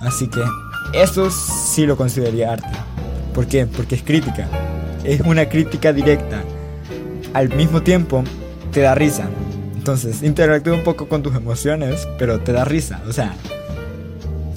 Así 0.00 0.28
que 0.28 0.42
eso 0.92 1.30
sí 1.30 1.84
lo 1.84 1.96
consideraría 1.96 2.52
arte. 2.52 2.68
¿Por 3.34 3.46
qué? 3.46 3.66
Porque 3.66 3.96
es 3.96 4.02
crítica 4.02 4.48
es 5.06 5.20
una 5.20 5.48
crítica 5.48 5.92
directa. 5.92 6.42
Al 7.32 7.54
mismo 7.54 7.82
tiempo, 7.82 8.24
te 8.72 8.80
da 8.80 8.94
risa. 8.94 9.28
Entonces, 9.76 10.22
interactúa 10.22 10.74
un 10.74 10.82
poco 10.82 11.08
con 11.08 11.22
tus 11.22 11.34
emociones, 11.34 12.06
pero 12.18 12.40
te 12.40 12.52
da 12.52 12.64
risa. 12.64 13.00
O 13.08 13.12
sea, 13.12 13.34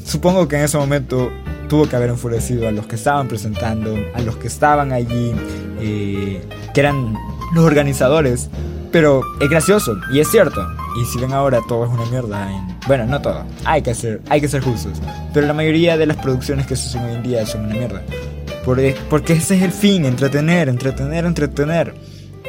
supongo 0.03 0.47
que 0.47 0.57
en 0.57 0.63
ese 0.63 0.77
momento 0.77 1.31
tuvo 1.67 1.87
que 1.87 1.95
haber 1.95 2.09
enfurecido 2.09 2.67
a 2.67 2.71
los 2.71 2.87
que 2.87 2.95
estaban 2.95 3.27
presentando, 3.27 3.95
a 4.15 4.21
los 4.21 4.37
que 4.37 4.47
estaban 4.47 4.91
allí, 4.91 5.33
eh, 5.79 6.41
que 6.73 6.79
eran 6.79 7.13
los 7.53 7.63
organizadores. 7.63 8.49
Pero 8.91 9.21
es 9.39 9.49
gracioso 9.49 9.95
y 10.11 10.19
es 10.19 10.29
cierto. 10.31 10.65
Y 10.99 11.05
si 11.05 11.19
ven 11.19 11.31
ahora 11.31 11.59
todo 11.67 11.85
es 11.85 11.91
una 11.91 12.05
mierda. 12.05 12.49
Bueno, 12.87 13.05
no 13.05 13.21
todo. 13.21 13.43
Hay 13.65 13.83
que 13.83 13.93
ser, 13.93 14.19
hay 14.29 14.41
que 14.41 14.47
ser 14.47 14.63
justos. 14.63 14.99
Pero 15.31 15.45
la 15.45 15.53
mayoría 15.53 15.95
de 15.95 16.07
las 16.07 16.17
producciones 16.17 16.65
que 16.65 16.75
se 16.75 16.87
hacen 16.87 17.03
hoy 17.03 17.15
en 17.17 17.23
día 17.23 17.45
son 17.45 17.65
una 17.65 17.75
mierda. 17.75 18.01
Porque 18.65 19.33
ese 19.33 19.55
es 19.55 19.63
el 19.63 19.71
fin, 19.71 20.05
entretener, 20.05 20.69
entretener, 20.69 21.25
entretener. 21.25 21.93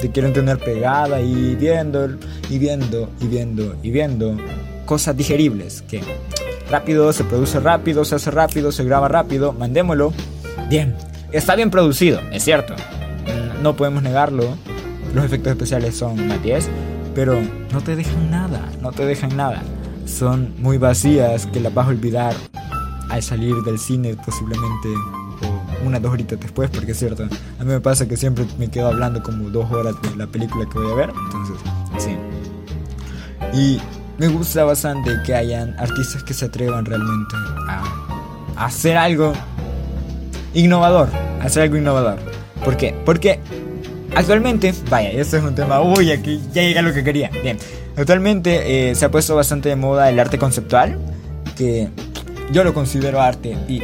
Te 0.00 0.10
quieren 0.10 0.32
tener 0.32 0.58
pegada 0.58 1.20
y 1.20 1.54
viendo, 1.56 2.08
y 2.48 2.58
viendo, 2.58 3.10
y 3.20 3.26
viendo, 3.26 3.76
y 3.82 3.90
viendo 3.90 4.36
cosas 4.86 5.16
digeribles 5.16 5.82
que 5.82 6.00
rápido, 6.70 7.12
se 7.12 7.24
produce 7.24 7.60
rápido, 7.60 8.04
se 8.04 8.14
hace 8.14 8.30
rápido, 8.30 8.72
se 8.72 8.84
graba 8.84 9.08
rápido, 9.08 9.52
mandémoslo. 9.52 10.12
Bien, 10.68 10.94
está 11.32 11.56
bien 11.56 11.70
producido, 11.70 12.20
es 12.32 12.44
cierto. 12.44 12.74
Mm, 12.74 13.62
no 13.62 13.76
podemos 13.76 14.02
negarlo. 14.02 14.56
Los 15.14 15.24
efectos 15.24 15.52
especiales 15.52 15.96
son 15.96 16.28
más 16.28 16.42
10, 16.42 16.68
pero 17.14 17.38
no 17.72 17.80
te 17.80 17.96
dejan 17.96 18.30
nada, 18.30 18.70
no 18.80 18.92
te 18.92 19.04
dejan 19.04 19.36
nada. 19.36 19.62
Son 20.06 20.54
muy 20.58 20.78
vacías 20.78 21.46
que 21.46 21.60
las 21.60 21.74
vas 21.74 21.86
a 21.86 21.90
olvidar 21.90 22.34
al 23.10 23.22
salir 23.22 23.56
del 23.64 23.78
cine 23.78 24.16
posiblemente 24.24 24.88
o 25.82 25.86
unas 25.86 26.02
dos 26.02 26.12
horitas 26.12 26.38
después, 26.40 26.70
porque 26.70 26.92
es 26.92 26.98
cierto, 26.98 27.24
a 27.24 27.64
mí 27.64 27.70
me 27.70 27.80
pasa 27.80 28.06
que 28.06 28.16
siempre 28.16 28.46
me 28.58 28.68
quedo 28.68 28.88
hablando 28.88 29.22
como 29.22 29.50
dos 29.50 29.70
horas 29.70 29.94
de 30.02 30.16
la 30.16 30.26
película 30.26 30.66
que 30.70 30.78
voy 30.78 30.92
a 30.92 30.94
ver, 30.94 31.10
entonces, 31.26 31.56
sí. 31.98 32.16
Y 33.52 33.80
me 34.18 34.28
gusta 34.28 34.64
bastante 34.64 35.10
que 35.24 35.34
hayan 35.34 35.74
artistas 35.78 36.22
que 36.22 36.34
se 36.34 36.44
atrevan 36.44 36.84
realmente 36.84 37.34
a, 37.68 38.66
hacer 38.66 38.96
algo 38.96 39.32
innovador, 40.52 41.08
hacer 41.40 41.62
algo 41.62 41.76
innovador. 41.76 42.18
¿Por 42.64 42.76
qué? 42.76 42.94
Porque 43.06 43.40
actualmente, 44.14 44.74
vaya, 44.90 45.10
este 45.10 45.38
es 45.38 45.42
un 45.42 45.54
tema, 45.54 45.80
uy, 45.80 46.12
aquí 46.12 46.40
ya 46.52 46.62
llega 46.62 46.82
lo 46.82 46.92
que 46.92 47.02
quería. 47.02 47.30
Bien, 47.42 47.56
actualmente 47.96 48.90
eh, 48.90 48.94
se 48.94 49.06
ha 49.06 49.10
puesto 49.10 49.34
bastante 49.34 49.70
de 49.70 49.76
moda 49.76 50.10
el 50.10 50.20
arte 50.20 50.38
conceptual, 50.38 50.98
que 51.56 51.88
yo 52.52 52.64
lo 52.64 52.74
considero 52.74 53.22
arte 53.22 53.56
y 53.68 53.82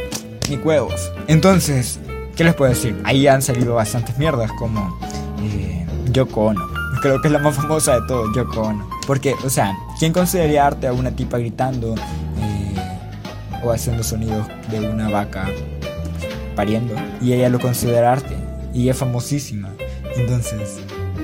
ni 0.49 0.57
huevos. 0.57 1.11
Entonces, 1.27 1.99
¿qué 2.35 2.43
les 2.43 2.53
puedo 2.53 2.69
decir? 2.69 2.99
Ahí 3.03 3.27
han 3.27 3.41
salido 3.41 3.75
bastantes 3.75 4.17
mierdas 4.17 4.51
como 4.53 4.97
eh, 5.41 5.85
Yoko 6.11 6.47
Ono. 6.47 6.67
Creo 7.01 7.21
que 7.21 7.27
es 7.27 7.31
la 7.31 7.39
más 7.39 7.55
famosa 7.55 7.99
de 7.99 8.07
todo, 8.07 8.33
Yoko 8.33 8.61
Ono. 8.61 8.89
Porque, 9.05 9.35
o 9.43 9.49
sea, 9.49 9.75
¿quién 9.99 10.13
consideraría 10.13 10.65
arte 10.65 10.87
a 10.87 10.93
una 10.93 11.11
tipa 11.11 11.37
gritando 11.37 11.95
eh, 11.95 12.75
o 13.63 13.71
haciendo 13.71 14.03
sonidos 14.03 14.47
de 14.69 14.79
una 14.79 15.09
vaca 15.09 15.47
pariendo? 16.55 16.95
Y 17.21 17.33
ella 17.33 17.49
lo 17.49 17.59
considera 17.59 18.11
arte. 18.11 18.35
Y 18.73 18.89
es 18.89 18.97
famosísima. 18.97 19.69
Entonces, 20.15 20.79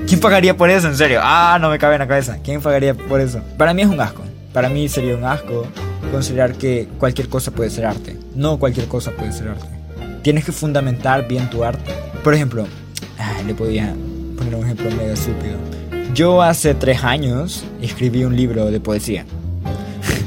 ¿quién 0.06 0.20
pagaría 0.20 0.56
por 0.56 0.70
eso? 0.70 0.88
En 0.88 0.96
serio. 0.96 1.20
Ah, 1.22 1.58
no 1.60 1.70
me 1.70 1.78
cabe 1.78 1.94
en 1.94 2.00
la 2.00 2.08
cabeza. 2.08 2.38
¿Quién 2.42 2.60
pagaría 2.60 2.94
por 2.94 3.20
eso? 3.20 3.40
Para 3.56 3.74
mí 3.74 3.82
es 3.82 3.88
un 3.88 4.00
asco. 4.00 4.22
Para 4.52 4.68
mí 4.68 4.88
sería 4.88 5.16
un 5.16 5.24
asco 5.24 5.66
considerar 6.12 6.54
que 6.54 6.88
cualquier 6.98 7.28
cosa 7.28 7.50
puede 7.50 7.70
ser 7.70 7.86
arte. 7.86 8.13
No 8.34 8.58
cualquier 8.58 8.88
cosa 8.88 9.12
puede 9.12 9.32
ser 9.32 9.48
arte. 9.48 9.66
Tienes 10.22 10.44
que 10.44 10.52
fundamentar 10.52 11.28
bien 11.28 11.48
tu 11.50 11.64
arte. 11.64 11.92
Por 12.22 12.34
ejemplo, 12.34 12.66
le 13.46 13.54
podía 13.54 13.94
poner 14.36 14.54
un 14.54 14.64
ejemplo 14.64 14.90
medio 14.90 15.12
estúpido. 15.12 15.56
Yo 16.14 16.42
hace 16.42 16.74
tres 16.74 17.04
años 17.04 17.64
escribí 17.80 18.24
un 18.24 18.36
libro 18.36 18.66
de 18.70 18.80
poesía. 18.80 19.24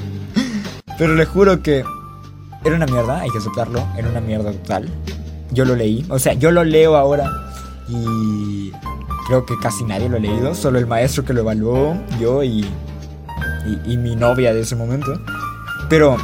Pero 0.98 1.16
le 1.16 1.26
juro 1.26 1.62
que 1.62 1.84
era 2.64 2.76
una 2.76 2.86
mierda, 2.86 3.22
hay 3.22 3.30
que 3.30 3.38
aceptarlo, 3.38 3.86
era 3.98 4.10
una 4.10 4.22
mierda 4.22 4.52
total. 4.52 4.90
Yo 5.52 5.66
lo 5.66 5.76
leí, 5.76 6.06
o 6.10 6.20
sea, 6.20 6.34
yo 6.34 6.52
lo 6.52 6.64
leo 6.64 6.96
ahora 6.96 7.32
y 7.88 8.72
creo 9.28 9.46
que 9.46 9.58
casi 9.62 9.84
nadie 9.86 10.10
lo 10.10 10.18
ha 10.18 10.20
leído, 10.20 10.54
solo 10.54 10.78
el 10.78 10.88
maestro 10.88 11.24
que 11.24 11.34
lo 11.34 11.42
evaluó, 11.42 11.98
yo 12.20 12.44
y, 12.44 12.66
y, 13.66 13.94
y 13.94 13.98
mi 13.98 14.16
novia 14.16 14.54
de 14.54 14.62
ese 14.62 14.76
momento. 14.76 15.20
Pero 15.90 16.18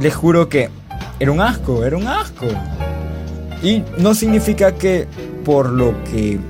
les 0.00 0.14
juro 0.14 0.48
que 0.48 0.70
era 1.20 1.30
un 1.30 1.40
asco, 1.40 1.84
era 1.84 1.96
un 1.96 2.08
asco. 2.08 2.46
Y 3.62 3.84
no 3.98 4.14
significa 4.14 4.72
que 4.72 5.06
por 5.44 5.68
lo 5.68 5.94
que 6.04 6.40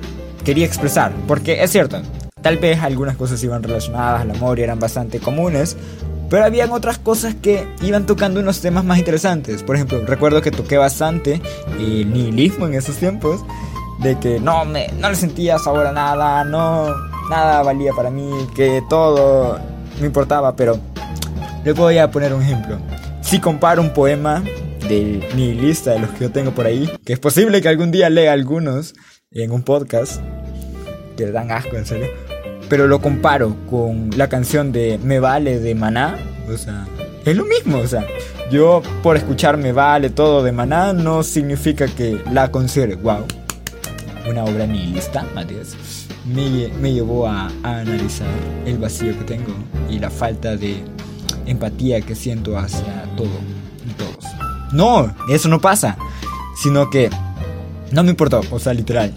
quería 0.44 0.64
expresar, 0.64 1.12
porque 1.26 1.62
es 1.62 1.70
cierto, 1.70 2.00
tal 2.40 2.56
vez 2.58 2.80
algunas 2.80 3.16
cosas 3.16 3.42
iban 3.42 3.62
relacionadas 3.62 4.22
al 4.22 4.30
amor 4.30 4.58
y 4.58 4.62
eran 4.62 4.78
bastante 4.78 5.18
comunes, 5.18 5.76
pero 6.30 6.44
habían 6.44 6.70
otras 6.70 6.98
cosas 6.98 7.34
que 7.34 7.66
iban 7.82 8.06
tocando 8.06 8.38
unos 8.38 8.60
temas 8.60 8.84
más 8.84 8.98
interesantes. 8.98 9.64
Por 9.64 9.74
ejemplo, 9.74 10.00
recuerdo 10.06 10.40
que 10.40 10.52
toqué 10.52 10.76
bastante 10.78 11.42
el 11.78 12.12
nihilismo 12.12 12.66
en 12.66 12.74
esos 12.74 12.96
tiempos, 12.96 13.44
de 13.98 14.18
que 14.18 14.38
no 14.40 14.64
me 14.64 14.88
no 14.98 15.10
le 15.10 15.16
sentía 15.16 15.58
sabor 15.58 15.86
a 15.88 15.92
nada, 15.92 16.44
no 16.44 16.94
nada 17.28 17.62
valía 17.62 17.92
para 17.92 18.10
mí, 18.10 18.30
que 18.54 18.82
todo 18.88 19.58
me 20.00 20.06
importaba, 20.06 20.54
pero 20.54 20.78
les 21.64 21.74
voy 21.74 21.98
a 21.98 22.10
poner 22.10 22.32
un 22.32 22.42
ejemplo. 22.42 22.78
Si 23.20 23.40
comparo 23.40 23.82
un 23.82 23.90
poema 23.90 24.42
de 24.90 25.22
mi 25.36 25.54
lista 25.54 25.92
de 25.92 26.00
los 26.00 26.10
que 26.10 26.24
yo 26.24 26.32
tengo 26.32 26.50
por 26.50 26.66
ahí, 26.66 26.90
que 27.04 27.12
es 27.12 27.20
posible 27.20 27.62
que 27.62 27.68
algún 27.68 27.92
día 27.92 28.10
lea 28.10 28.32
algunos 28.32 28.94
en 29.30 29.52
un 29.52 29.62
podcast, 29.62 30.20
que 31.16 31.30
dan 31.30 31.52
asco 31.52 31.76
en 31.76 31.86
serio, 31.86 32.08
pero 32.68 32.88
lo 32.88 33.00
comparo 33.00 33.56
con 33.70 34.10
la 34.16 34.28
canción 34.28 34.72
de 34.72 34.98
Me 35.00 35.20
Vale 35.20 35.60
de 35.60 35.76
Maná, 35.76 36.18
o 36.52 36.56
sea, 36.56 36.88
es 37.24 37.36
lo 37.36 37.44
mismo, 37.44 37.78
o 37.78 37.86
sea, 37.86 38.04
yo 38.50 38.82
por 39.04 39.16
escuchar 39.16 39.56
Me 39.58 39.70
Vale 39.70 40.10
todo 40.10 40.42
de 40.42 40.50
Maná 40.50 40.92
no 40.92 41.22
significa 41.22 41.86
que 41.86 42.20
la 42.32 42.50
considere, 42.50 42.96
wow, 42.96 43.24
una 44.28 44.44
obra 44.44 44.66
nihilista, 44.66 45.24
Matías. 45.36 45.76
Me, 46.26 46.68
me 46.80 46.92
llevó 46.92 47.28
a, 47.28 47.46
a 47.62 47.78
analizar 47.78 48.28
el 48.66 48.76
vacío 48.78 49.16
que 49.18 49.24
tengo 49.24 49.54
y 49.88 50.00
la 50.00 50.10
falta 50.10 50.56
de 50.56 50.82
empatía 51.46 52.00
que 52.00 52.14
siento 52.14 52.58
hacia 52.58 53.04
todo 53.16 53.38
y 53.88 53.92
todos. 53.94 54.29
No, 54.72 55.14
eso 55.28 55.48
no 55.48 55.60
pasa. 55.60 55.96
Sino 56.56 56.90
que 56.90 57.10
no 57.92 58.02
me 58.04 58.10
importó, 58.10 58.40
o 58.50 58.58
sea, 58.58 58.74
literal. 58.74 59.12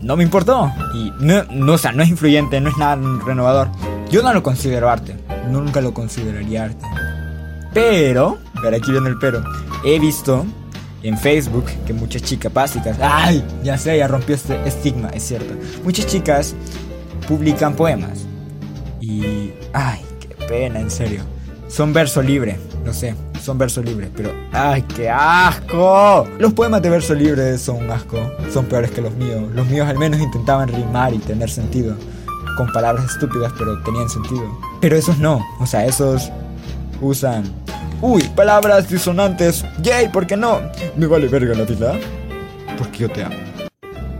No 0.00 0.16
me 0.16 0.24
importó. 0.24 0.72
Y 0.94 1.12
no, 1.20 1.44
no, 1.50 1.74
o 1.74 1.78
sea, 1.78 1.92
no 1.92 2.02
es 2.02 2.08
influyente, 2.08 2.60
no 2.60 2.70
es 2.70 2.76
nada 2.76 2.96
renovador. 3.24 3.68
Yo 4.10 4.22
no 4.22 4.32
lo 4.32 4.42
considero 4.42 4.88
arte. 4.88 5.16
Nunca 5.50 5.80
lo 5.80 5.94
consideraría 5.94 6.64
arte. 6.64 6.86
Pero, 7.72 8.38
pero 8.62 8.76
aquí 8.76 8.90
viene 8.90 9.08
el 9.08 9.18
pero. 9.18 9.44
He 9.84 9.98
visto 9.98 10.44
en 11.02 11.16
Facebook 11.16 11.66
que 11.86 11.92
muchas 11.92 12.22
chicas 12.22 12.52
básicas, 12.52 12.98
ay, 13.00 13.44
ya 13.62 13.78
sé, 13.78 13.96
ya 13.96 14.08
rompió 14.08 14.34
este 14.34 14.60
estigma, 14.66 15.08
es 15.10 15.22
cierto. 15.22 15.54
Muchas 15.84 16.06
chicas 16.06 16.54
publican 17.28 17.74
poemas. 17.74 18.26
Y, 19.00 19.52
ay, 19.72 20.00
qué 20.20 20.34
pena, 20.46 20.80
en 20.80 20.90
serio. 20.90 21.22
Son 21.68 21.92
verso 21.92 22.20
libre, 22.20 22.58
no 22.84 22.92
sé, 22.92 23.14
son 23.40 23.58
verso 23.58 23.82
libre, 23.82 24.10
pero 24.14 24.32
¡ay, 24.52 24.82
qué 24.82 25.08
asco! 25.08 26.26
Los 26.38 26.52
poemas 26.52 26.82
de 26.82 26.90
verso 26.90 27.14
libre 27.14 27.56
son 27.58 27.76
un 27.76 27.90
asco, 27.90 28.18
son 28.52 28.66
peores 28.66 28.90
que 28.90 29.00
los 29.00 29.14
míos. 29.14 29.50
Los 29.54 29.66
míos 29.66 29.88
al 29.88 29.98
menos 29.98 30.20
intentaban 30.20 30.68
rimar 30.68 31.14
y 31.14 31.18
tener 31.18 31.50
sentido, 31.50 31.96
con 32.56 32.72
palabras 32.72 33.04
estúpidas, 33.06 33.52
pero 33.58 33.82
tenían 33.82 34.08
sentido. 34.08 34.44
Pero 34.80 34.96
esos 34.96 35.18
no, 35.18 35.44
o 35.58 35.66
sea, 35.66 35.86
esos 35.86 36.30
usan... 37.00 37.44
Uy, 38.02 38.22
palabras 38.34 38.88
disonantes. 38.88 39.62
Yay, 39.82 40.08
¿por 40.08 40.26
qué 40.26 40.36
no? 40.36 40.60
Me 40.96 41.06
vale 41.06 41.28
verga 41.28 41.54
la 41.54 41.64
vida. 41.64 41.98
Porque 42.78 43.00
yo 43.00 43.10
te 43.10 43.22
amo. 43.22 43.36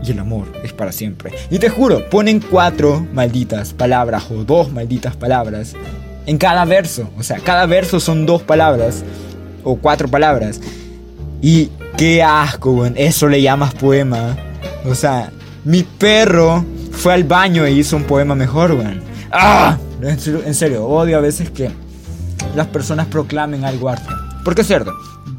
Y 0.03 0.11
el 0.11 0.19
amor 0.19 0.45
es 0.63 0.71
para 0.71 0.91
siempre. 0.91 1.31
Y 1.49 1.57
te 1.57 1.69
juro, 1.69 2.07
ponen 2.09 2.39
cuatro 2.39 3.05
malditas 3.11 3.73
palabras 3.73 4.29
o 4.29 4.43
dos 4.43 4.71
malditas 4.71 5.15
palabras 5.15 5.75
en 6.25 6.37
cada 6.37 6.65
verso. 6.65 7.09
O 7.17 7.23
sea, 7.23 7.39
cada 7.39 7.65
verso 7.65 7.99
son 7.99 8.25
dos 8.25 8.41
palabras 8.41 9.03
o 9.63 9.75
cuatro 9.77 10.07
palabras. 10.07 10.61
Y 11.41 11.69
qué 11.97 12.23
asco, 12.23 12.71
weón. 12.71 12.93
Eso 12.97 13.27
le 13.27 13.41
llamas 13.41 13.73
poema. 13.73 14.37
O 14.85 14.95
sea, 14.95 15.31
mi 15.63 15.83
perro 15.83 16.65
fue 16.91 17.13
al 17.13 17.23
baño 17.23 17.65
e 17.65 17.71
hizo 17.71 17.95
un 17.95 18.03
poema 18.03 18.35
mejor, 18.35 18.71
weón. 18.73 19.01
¡Ah! 19.31 19.77
En 20.01 20.55
serio, 20.55 20.87
odio 20.87 21.17
a 21.17 21.21
veces 21.21 21.51
que 21.51 21.69
las 22.55 22.67
personas 22.67 23.07
proclamen 23.07 23.65
algo 23.65 23.89
arte. 23.89 24.09
Porque 24.43 24.61
es 24.61 24.67
cierto, 24.67 24.91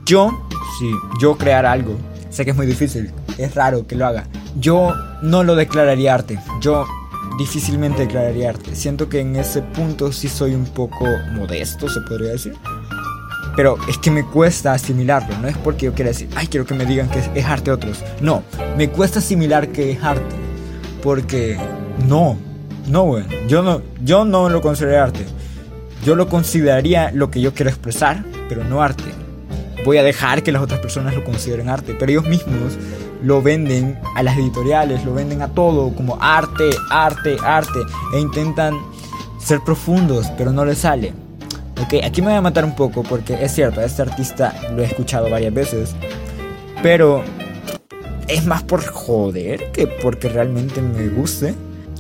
yo, 0.06 0.30
si 0.78 0.90
yo 1.20 1.36
crear 1.36 1.66
algo, 1.66 1.96
sé 2.30 2.44
que 2.44 2.52
es 2.52 2.56
muy 2.56 2.66
difícil, 2.66 3.10
es 3.38 3.54
raro 3.54 3.86
que 3.86 3.96
lo 3.96 4.06
haga. 4.06 4.24
Yo 4.58 4.94
no 5.20 5.42
lo 5.42 5.56
declararía 5.56 6.14
arte. 6.14 6.38
Yo 6.60 6.84
difícilmente 7.38 8.02
declararía 8.02 8.50
arte. 8.50 8.74
Siento 8.74 9.08
que 9.08 9.20
en 9.20 9.36
ese 9.36 9.62
punto 9.62 10.12
sí 10.12 10.28
soy 10.28 10.54
un 10.54 10.64
poco 10.64 11.06
modesto, 11.32 11.88
se 11.88 12.00
podría 12.02 12.32
decir. 12.32 12.54
Pero 13.56 13.76
es 13.88 13.98
que 13.98 14.10
me 14.10 14.24
cuesta 14.24 14.72
asimilarlo, 14.72 15.36
no 15.38 15.48
es 15.48 15.56
porque 15.58 15.86
yo 15.86 15.94
quiera 15.94 16.10
decir, 16.10 16.28
ay, 16.36 16.46
quiero 16.46 16.64
que 16.64 16.74
me 16.74 16.86
digan 16.86 17.10
que 17.10 17.18
es 17.34 17.46
arte 17.46 17.70
otros. 17.70 18.02
No, 18.20 18.42
me 18.76 18.88
cuesta 18.88 19.18
asimilar 19.18 19.68
que 19.68 19.92
es 19.92 20.02
arte. 20.02 20.36
Porque 21.02 21.58
no, 22.08 22.38
no, 22.88 23.04
güey. 23.04 23.24
Yo 23.48 23.62
no, 23.62 23.82
yo 24.02 24.24
no 24.24 24.48
lo 24.48 24.62
considero 24.62 25.02
arte. 25.02 25.26
Yo 26.04 26.14
lo 26.14 26.28
consideraría 26.28 27.10
lo 27.12 27.30
que 27.30 27.40
yo 27.40 27.54
quiero 27.54 27.70
expresar, 27.70 28.24
pero 28.48 28.64
no 28.64 28.82
arte. 28.82 29.04
Voy 29.84 29.98
a 29.98 30.02
dejar 30.02 30.42
que 30.42 30.52
las 30.52 30.62
otras 30.62 30.80
personas 30.80 31.14
lo 31.14 31.24
consideren 31.24 31.68
arte, 31.68 31.94
pero 31.98 32.10
ellos 32.10 32.26
mismos 32.26 32.78
lo 33.22 33.42
venden 33.42 33.98
a 34.14 34.22
las 34.22 34.36
editoriales, 34.36 35.04
lo 35.04 35.14
venden 35.14 35.42
a 35.42 35.48
todo 35.48 35.94
como 35.94 36.18
arte, 36.20 36.70
arte, 36.90 37.36
arte, 37.42 37.80
e 38.14 38.20
intentan 38.20 38.78
ser 39.38 39.60
profundos, 39.60 40.26
pero 40.36 40.52
no 40.52 40.64
les 40.64 40.78
sale. 40.78 41.12
Ok, 41.80 41.94
aquí 42.04 42.20
me 42.20 42.28
voy 42.28 42.36
a 42.36 42.42
matar 42.42 42.64
un 42.64 42.76
poco 42.76 43.02
porque 43.02 43.42
es 43.42 43.52
cierto, 43.52 43.80
este 43.80 44.02
artista 44.02 44.54
lo 44.74 44.82
he 44.82 44.86
escuchado 44.86 45.30
varias 45.30 45.52
veces, 45.52 45.94
pero 46.82 47.22
es 48.28 48.46
más 48.46 48.62
por 48.62 48.84
joder 48.84 49.72
que 49.72 49.86
porque 49.86 50.28
realmente 50.28 50.80
me 50.80 51.08
guste. 51.08 51.54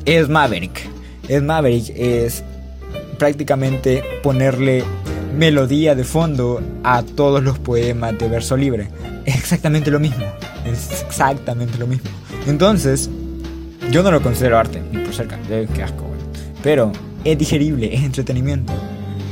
Es 0.04 0.28
Maverick. 0.28 0.88
Es 1.28 1.42
Maverick, 1.42 1.92
es 1.96 2.42
prácticamente 3.18 4.02
ponerle 4.22 4.84
melodía 5.36 5.94
de 5.94 6.04
fondo 6.04 6.60
a 6.84 7.02
todos 7.02 7.42
los 7.42 7.58
poemas 7.58 8.18
de 8.18 8.28
verso 8.28 8.56
libre. 8.56 8.88
Es 9.24 9.36
exactamente 9.36 9.90
lo 9.90 10.00
mismo. 10.00 10.24
Es 10.64 11.02
exactamente 11.02 11.78
lo 11.78 11.86
mismo. 11.86 12.10
Entonces, 12.46 13.10
yo 13.90 14.02
no 14.02 14.10
lo 14.10 14.22
considero 14.22 14.58
arte, 14.58 14.82
ni 14.92 15.04
por 15.04 15.14
cerca. 15.14 15.38
Qué 15.48 15.82
asco, 15.82 16.04
güey. 16.04 16.20
Pero 16.62 16.92
es 17.24 17.38
digerible, 17.38 17.94
es 17.94 18.02
entretenimiento. 18.02 18.72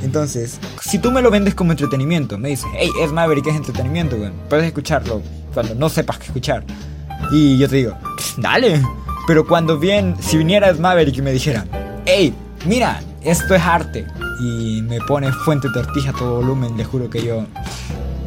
Entonces, 0.03 0.59
si 0.81 0.99
tú 0.99 1.13
me 1.13 1.23
lo 1.23 1.31
vendes 1.31 1.55
como 1.55 1.73
entretenimiento, 1.73 2.39
me 2.39 2.51
dices, 2.51 2.67
hey, 2.77 2.91
es 3.03 3.13
Maverick, 3.13 3.47
es 3.47 3.57
entretenimiento, 3.57 4.17
güey. 4.17 4.31
Puedes 4.49 4.67
escucharlo 4.67 5.23
cuando 5.53 5.75
no 5.75 5.89
sepas 5.89 6.19
qué 6.19 6.27
escuchar. 6.27 6.65
Y 7.33 7.59
yo 7.59 7.69
te 7.69 7.77
digo, 7.77 7.97
dale. 8.39 8.83
Pero 9.27 9.47
cuando 9.47 9.79
bien, 9.79 10.17
si 10.21 10.39
viniera 10.39 10.73
Maverick 10.73 11.19
y 11.19 11.23
me 11.23 11.33
dijera, 11.33 11.65
hey, 12.07 12.35
mira, 12.67 13.01
esto 13.23 13.55
es 13.55 13.63
arte. 13.63 14.07
Y 14.41 14.83
me 14.83 15.01
pone 15.01 15.31
fuente 15.33 15.69
tortilla 15.73 16.11
a 16.11 16.13
todo 16.15 16.37
volumen, 16.37 16.77
le 16.77 16.85
juro 16.85 17.11
que 17.11 17.23
yo 17.23 17.47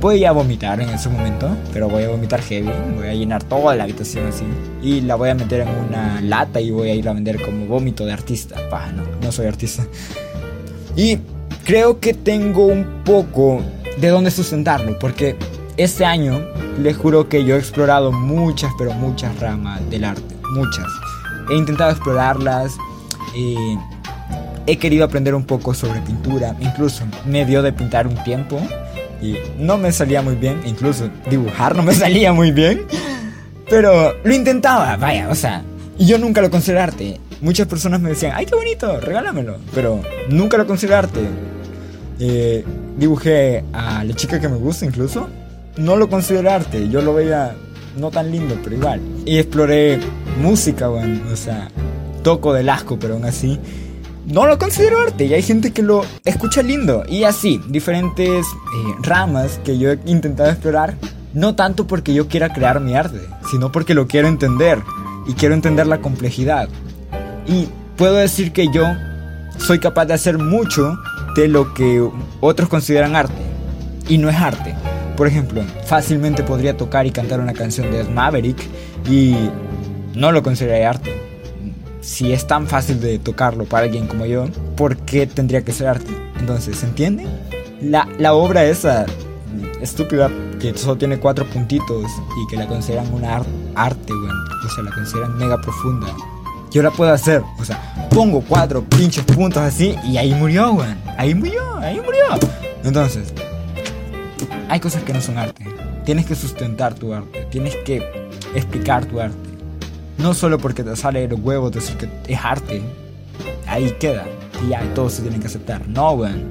voy 0.03 0.25
a 0.25 0.33
vomitar 0.33 0.81
en 0.81 0.89
ese 0.89 1.07
momento. 1.07 1.49
Pero 1.71 1.87
voy 1.87 2.03
a 2.03 2.09
vomitar 2.09 2.41
heavy, 2.41 2.69
voy 2.95 3.07
a 3.07 3.13
llenar 3.13 3.41
toda 3.41 3.73
la 3.73 3.85
habitación 3.85 4.27
así. 4.27 4.43
Y 4.81 4.99
la 4.99 5.15
voy 5.15 5.29
a 5.29 5.33
meter 5.33 5.61
en 5.61 5.69
una 5.69 6.19
lata 6.21 6.59
y 6.59 6.71
voy 6.71 6.89
a 6.89 6.93
ir 6.93 7.07
a 7.07 7.13
vender 7.13 7.41
como 7.41 7.65
vómito 7.65 8.05
de 8.05 8.11
artista. 8.11 8.57
Pa, 8.69 8.91
no, 8.91 9.03
no 9.21 9.31
soy 9.31 9.47
artista. 9.47 9.87
Y 10.97 11.19
creo 11.63 12.01
que 12.01 12.13
tengo 12.13 12.65
un 12.65 13.03
poco 13.05 13.61
de 13.97 14.09
dónde 14.09 14.29
sustentarlo, 14.29 14.99
porque 14.99 15.37
este 15.77 16.03
año 16.03 16.41
les 16.77 16.97
juro 16.97 17.29
que 17.29 17.45
yo 17.45 17.55
he 17.55 17.59
explorado 17.59 18.11
muchas, 18.11 18.71
pero 18.77 18.91
muchas 18.93 19.39
ramas 19.39 19.89
del 19.89 20.03
arte, 20.03 20.35
muchas. 20.53 20.87
He 21.49 21.55
intentado 21.55 21.91
explorarlas, 21.91 22.75
y 23.35 23.55
he 24.67 24.77
querido 24.77 25.05
aprender 25.05 25.33
un 25.33 25.45
poco 25.45 25.73
sobre 25.73 26.01
pintura, 26.01 26.55
incluso 26.59 27.05
me 27.25 27.45
dio 27.45 27.61
de 27.61 27.71
pintar 27.73 28.05
un 28.05 28.21
tiempo 28.23 28.59
y 29.23 29.37
no 29.57 29.77
me 29.77 29.91
salía 29.93 30.21
muy 30.21 30.35
bien, 30.35 30.61
incluso 30.65 31.09
dibujar 31.29 31.75
no 31.75 31.83
me 31.83 31.93
salía 32.03 32.33
muy 32.33 32.51
bien, 32.51 32.81
pero 33.69 34.13
lo 34.21 34.33
intentaba, 34.33 34.97
vaya, 34.97 35.29
o 35.29 35.35
sea, 35.35 35.63
y 35.97 36.05
yo 36.05 36.17
nunca 36.17 36.41
lo 36.41 36.51
consideré 36.51 36.81
arte. 36.81 37.19
Muchas 37.39 37.67
personas 37.67 37.99
me 38.01 38.09
decían, 38.09 38.33
ay, 38.35 38.45
qué 38.45 38.55
bonito, 38.55 38.99
regálamelo, 38.99 39.57
pero 39.73 40.01
nunca 40.29 40.57
lo 40.57 40.65
consideré 40.65 40.95
arte. 40.95 41.21
Eh, 42.19 42.63
dibujé 42.97 43.63
a 43.73 44.03
la 44.03 44.13
chica 44.13 44.39
que 44.39 44.47
me 44.47 44.57
gusta 44.57 44.85
incluso, 44.85 45.27
no 45.77 45.95
lo 45.95 46.09
consideré 46.09 46.49
arte, 46.49 46.89
yo 46.89 47.01
lo 47.01 47.13
veía 47.13 47.55
no 47.97 48.11
tan 48.11 48.31
lindo, 48.31 48.57
pero 48.63 48.75
igual. 48.75 49.01
Y 49.25 49.37
exploré 49.37 49.99
música, 50.41 50.87
bueno, 50.87 51.19
o 51.31 51.35
sea, 51.35 51.69
toco 52.23 52.53
del 52.53 52.69
asco, 52.69 52.97
pero 52.99 53.15
aún 53.15 53.25
así 53.25 53.59
no 54.25 54.47
lo 54.47 54.57
considero 54.57 54.99
arte 55.01 55.25
y 55.25 55.33
hay 55.33 55.41
gente 55.41 55.71
que 55.71 55.81
lo 55.81 56.05
escucha 56.25 56.61
lindo. 56.61 57.03
Y 57.07 57.23
así, 57.23 57.61
diferentes 57.67 58.45
eh, 58.45 58.95
ramas 59.01 59.59
que 59.63 59.77
yo 59.77 59.91
he 59.91 59.99
intentado 60.05 60.49
explorar, 60.49 60.95
no 61.33 61.55
tanto 61.55 61.87
porque 61.87 62.13
yo 62.13 62.27
quiera 62.27 62.53
crear 62.53 62.79
mi 62.79 62.95
arte, 62.95 63.19
sino 63.49 63.71
porque 63.71 63.93
lo 63.93 64.07
quiero 64.07 64.27
entender 64.27 64.81
y 65.27 65.33
quiero 65.33 65.55
entender 65.55 65.87
la 65.87 65.99
complejidad. 65.99 66.69
Y 67.47 67.67
puedo 67.97 68.15
decir 68.15 68.53
que 68.53 68.67
yo 68.71 68.85
soy 69.57 69.79
capaz 69.79 70.05
de 70.05 70.13
hacer 70.13 70.37
mucho 70.37 70.97
de 71.35 71.47
lo 71.47 71.73
que 71.73 72.07
otros 72.39 72.69
consideran 72.69 73.15
arte. 73.15 73.41
Y 74.07 74.17
no 74.17 74.29
es 74.29 74.35
arte. 74.35 74.75
Por 75.15 75.27
ejemplo, 75.27 75.63
fácilmente 75.85 76.43
podría 76.43 76.75
tocar 76.75 77.05
y 77.05 77.11
cantar 77.11 77.39
una 77.39 77.53
canción 77.53 77.91
de 77.91 78.03
Maverick 78.03 78.57
y 79.09 79.35
no 80.15 80.31
lo 80.31 80.43
consideraría 80.43 80.89
arte. 80.89 81.22
Si 82.03 82.33
es 82.33 82.45
tan 82.45 82.67
fácil 82.67 82.99
de 82.99 83.17
tocarlo 83.17 83.63
para 83.63 83.85
alguien 83.85 84.07
como 84.07 84.25
yo, 84.25 84.47
¿por 84.75 84.97
qué 84.97 85.25
tendría 85.25 85.63
que 85.63 85.71
ser 85.71 85.87
arte? 85.87 86.11
Entonces, 86.37 86.77
¿se 86.77 86.85
entiende? 86.85 87.25
La, 87.81 88.09
la 88.19 88.33
obra 88.33 88.65
esa 88.65 89.05
estúpida 89.81 90.29
que 90.59 90.77
solo 90.77 90.97
tiene 90.97 91.17
cuatro 91.17 91.45
puntitos 91.49 92.11
y 92.41 92.47
que 92.49 92.57
la 92.57 92.67
consideran 92.67 93.11
una 93.13 93.41
arte, 93.75 94.13
güey. 94.13 94.31
O 94.65 94.69
sea, 94.69 94.83
la 94.83 94.91
consideran 94.91 95.37
mega 95.37 95.61
profunda. 95.61 96.07
Yo 96.71 96.83
la 96.83 96.91
puedo 96.91 97.13
hacer. 97.13 97.41
O 97.57 97.63
sea, 97.63 98.09
pongo 98.09 98.41
cuatro 98.41 98.83
pinches 98.83 99.23
puntos 99.23 99.61
así 99.61 99.95
y 100.03 100.17
ahí 100.17 100.33
murió, 100.33 100.73
güey. 100.73 100.89
Ahí 101.17 101.33
murió, 101.33 101.77
ahí 101.77 102.01
murió. 102.03 102.25
Entonces, 102.83 103.33
hay 104.67 104.79
cosas 104.81 105.03
que 105.03 105.13
no 105.13 105.21
son 105.21 105.37
arte. 105.37 105.65
Tienes 106.03 106.25
que 106.25 106.35
sustentar 106.35 106.95
tu 106.95 107.13
arte. 107.13 107.47
Tienes 107.49 107.77
que 107.85 108.03
explicar 108.55 109.05
tu 109.05 109.21
arte. 109.21 109.42
No 110.17 110.33
solo 110.33 110.57
porque 110.57 110.83
te 110.83 110.95
sale 110.95 111.23
el 111.23 111.33
huevo 111.33 111.69
decir 111.69 111.97
que 111.97 112.09
es 112.27 112.39
arte. 112.43 112.81
Ahí 113.67 113.91
queda. 113.99 114.25
Y 114.63 114.69
ya, 114.69 114.81
todos 114.93 115.13
se 115.13 115.21
tienen 115.21 115.41
que 115.41 115.47
aceptar. 115.47 115.87
No, 115.87 116.11
weón. 116.11 116.43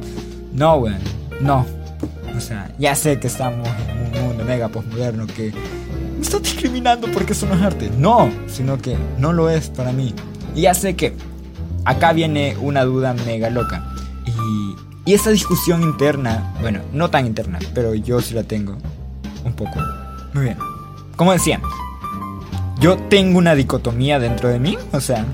No, 0.53 0.77
weón. 0.77 0.99
No. 1.41 1.65
O 2.37 2.41
sea, 2.41 2.73
ya 2.79 2.95
sé 2.95 3.21
que 3.21 3.27
estamos 3.27 3.69
en 3.89 4.17
un 4.17 4.29
mundo 4.29 4.45
mega 4.45 4.69
postmoderno 4.69 5.27
que 5.27 5.53
me 6.17 6.23
está 6.23 6.39
discriminando 6.39 7.09
porque 7.13 7.33
eso 7.33 7.47
no 7.47 7.55
es 7.55 7.63
arte. 7.63 7.91
No, 7.97 8.31
sino 8.49 8.79
que 8.79 8.97
no 9.19 9.33
lo 9.33 9.49
es 9.49 9.71
para 9.71 9.93
mí. 9.93 10.15
Y 10.55 10.63
ya 10.63 10.75
sé 10.75 10.97
que 10.97 11.15
acá 11.85 12.13
viene 12.13 12.57
una 12.61 12.85
duda 12.85 13.15
mega 13.15 13.51
loca. 13.51 13.93
Y, 14.27 15.11
y 15.11 15.15
esa 15.15 15.31
discusión 15.31 15.83
interna, 15.83 16.55
bueno, 16.61 16.81
no 16.93 17.11
tan 17.11 17.27
interna, 17.27 17.59
pero 17.75 17.95
yo 17.95 18.21
sí 18.21 18.35
la 18.35 18.43
tengo. 18.43 18.77
Un 19.45 19.53
poco. 19.55 19.81
Muy 20.35 20.45
bien. 20.45 20.59
Como 21.17 21.33
decía, 21.33 21.61
yo 22.83 22.99
tengo 23.09 23.39
una 23.39 23.55
dicotomía 23.55 24.19
dentro 24.19 24.49
de 24.49 24.59
mí, 24.59 24.77
o 24.91 25.01
sea, 25.01 25.25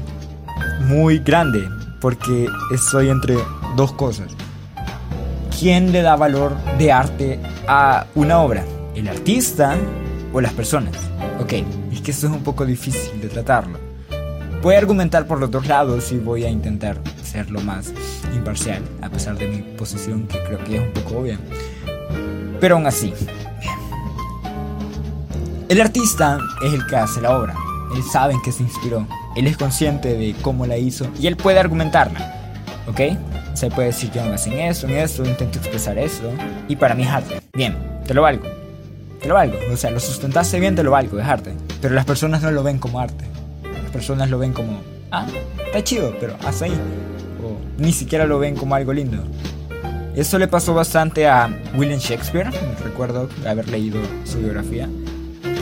muy 0.80 1.18
grande, 1.20 1.66
porque 1.98 2.46
estoy 2.74 3.08
entre 3.08 3.36
dos 3.74 3.90
cosas. 3.92 4.26
¿Quién 5.58 5.90
le 5.90 6.02
da 6.02 6.14
valor 6.14 6.54
de 6.76 6.92
arte 6.92 7.40
a 7.66 8.06
una 8.14 8.40
obra? 8.40 8.66
¿El 8.94 9.08
artista 9.08 9.78
o 10.34 10.42
las 10.42 10.52
personas? 10.52 10.94
Ok, 11.40 11.54
es 11.90 12.02
que 12.02 12.10
eso 12.10 12.26
es 12.26 12.34
un 12.34 12.42
poco 12.42 12.66
difícil 12.66 13.18
de 13.18 13.28
tratarlo. 13.28 13.78
Voy 14.60 14.74
a 14.74 14.78
argumentar 14.78 15.26
por 15.26 15.40
los 15.40 15.50
dos 15.50 15.66
lados 15.66 16.12
y 16.12 16.18
voy 16.18 16.44
a 16.44 16.50
intentar 16.50 17.00
ser 17.22 17.50
lo 17.50 17.62
más 17.62 17.94
imparcial, 18.34 18.82
a 19.00 19.08
pesar 19.08 19.38
de 19.38 19.48
mi 19.48 19.62
posición 19.62 20.26
que 20.26 20.38
creo 20.42 20.62
que 20.64 20.76
es 20.76 20.82
un 20.82 20.92
poco 20.92 21.20
obvia. 21.20 21.38
Pero 22.60 22.74
aún 22.74 22.86
así, 22.86 23.14
el 25.68 25.80
artista 25.82 26.38
es 26.62 26.72
el 26.72 26.86
que 26.86 26.96
hace 26.96 27.20
la 27.20 27.38
obra. 27.38 27.54
Él 27.94 28.02
sabe 28.02 28.32
en 28.32 28.42
qué 28.42 28.52
se 28.52 28.62
inspiró. 28.62 29.06
Él 29.36 29.46
es 29.46 29.56
consciente 29.56 30.16
de 30.16 30.34
cómo 30.40 30.66
la 30.66 30.78
hizo 30.78 31.06
y 31.20 31.26
él 31.26 31.36
puede 31.36 31.58
argumentarla. 31.58 32.34
¿Ok? 32.86 33.00
Se 33.54 33.70
puede 33.70 33.88
decir 33.88 34.10
yo 34.12 34.24
me 34.24 34.34
hacen 34.34 34.54
eso, 34.54 34.86
en 34.86 34.96
eso, 34.96 35.24
intento 35.24 35.58
expresar 35.58 35.98
eso. 35.98 36.30
Y 36.68 36.76
para 36.76 36.94
mí 36.94 37.02
es 37.02 37.08
arte. 37.08 37.42
Bien, 37.52 37.76
te 38.06 38.14
lo 38.14 38.22
valgo. 38.22 38.46
Te 39.20 39.28
lo 39.28 39.34
valgo. 39.34 39.58
O 39.72 39.76
sea, 39.76 39.90
lo 39.90 40.00
sustentaste 40.00 40.58
bien, 40.58 40.74
te 40.74 40.82
lo 40.82 40.90
valgo, 40.90 41.18
es 41.18 41.26
arte. 41.26 41.54
Pero 41.82 41.94
las 41.94 42.04
personas 42.04 42.42
no 42.42 42.50
lo 42.50 42.62
ven 42.62 42.78
como 42.78 43.00
arte. 43.00 43.26
Las 43.82 43.90
personas 43.90 44.30
lo 44.30 44.38
ven 44.38 44.52
como, 44.52 44.80
ah, 45.10 45.26
está 45.66 45.84
chido, 45.84 46.14
pero 46.18 46.34
hasta 46.46 46.66
ahí. 46.66 46.74
O 47.44 47.58
ni 47.78 47.92
siquiera 47.92 48.26
lo 48.26 48.38
ven 48.38 48.56
como 48.56 48.74
algo 48.74 48.92
lindo. 48.92 49.22
Eso 50.14 50.38
le 50.38 50.48
pasó 50.48 50.72
bastante 50.72 51.28
a 51.28 51.48
William 51.76 52.00
Shakespeare. 52.00 52.50
Recuerdo 52.84 53.28
haber 53.46 53.68
leído 53.68 54.00
su 54.24 54.38
biografía 54.38 54.88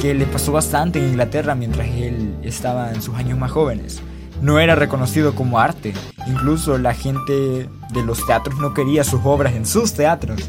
que 0.07 0.15
le 0.15 0.27
pasó 0.27 0.53
bastante 0.53 1.01
en 1.01 1.09
Inglaterra 1.09 1.57
mientras 1.57 1.89
él 1.89 2.37
estaba 2.45 2.93
en 2.93 3.03
sus 3.03 3.17
años 3.17 3.37
más 3.41 3.51
jóvenes. 3.51 4.01
No 4.41 4.61
era 4.61 4.77
reconocido 4.77 5.35
como 5.35 5.59
arte, 5.59 5.95
incluso 6.29 6.79
la 6.79 6.95
gente 6.95 7.69
de 7.93 8.03
los 8.05 8.25
teatros 8.25 8.57
no 8.61 8.73
quería 8.73 9.03
sus 9.03 9.21
obras 9.25 9.55
en 9.55 9.67
sus 9.67 9.95
teatros 9.95 10.49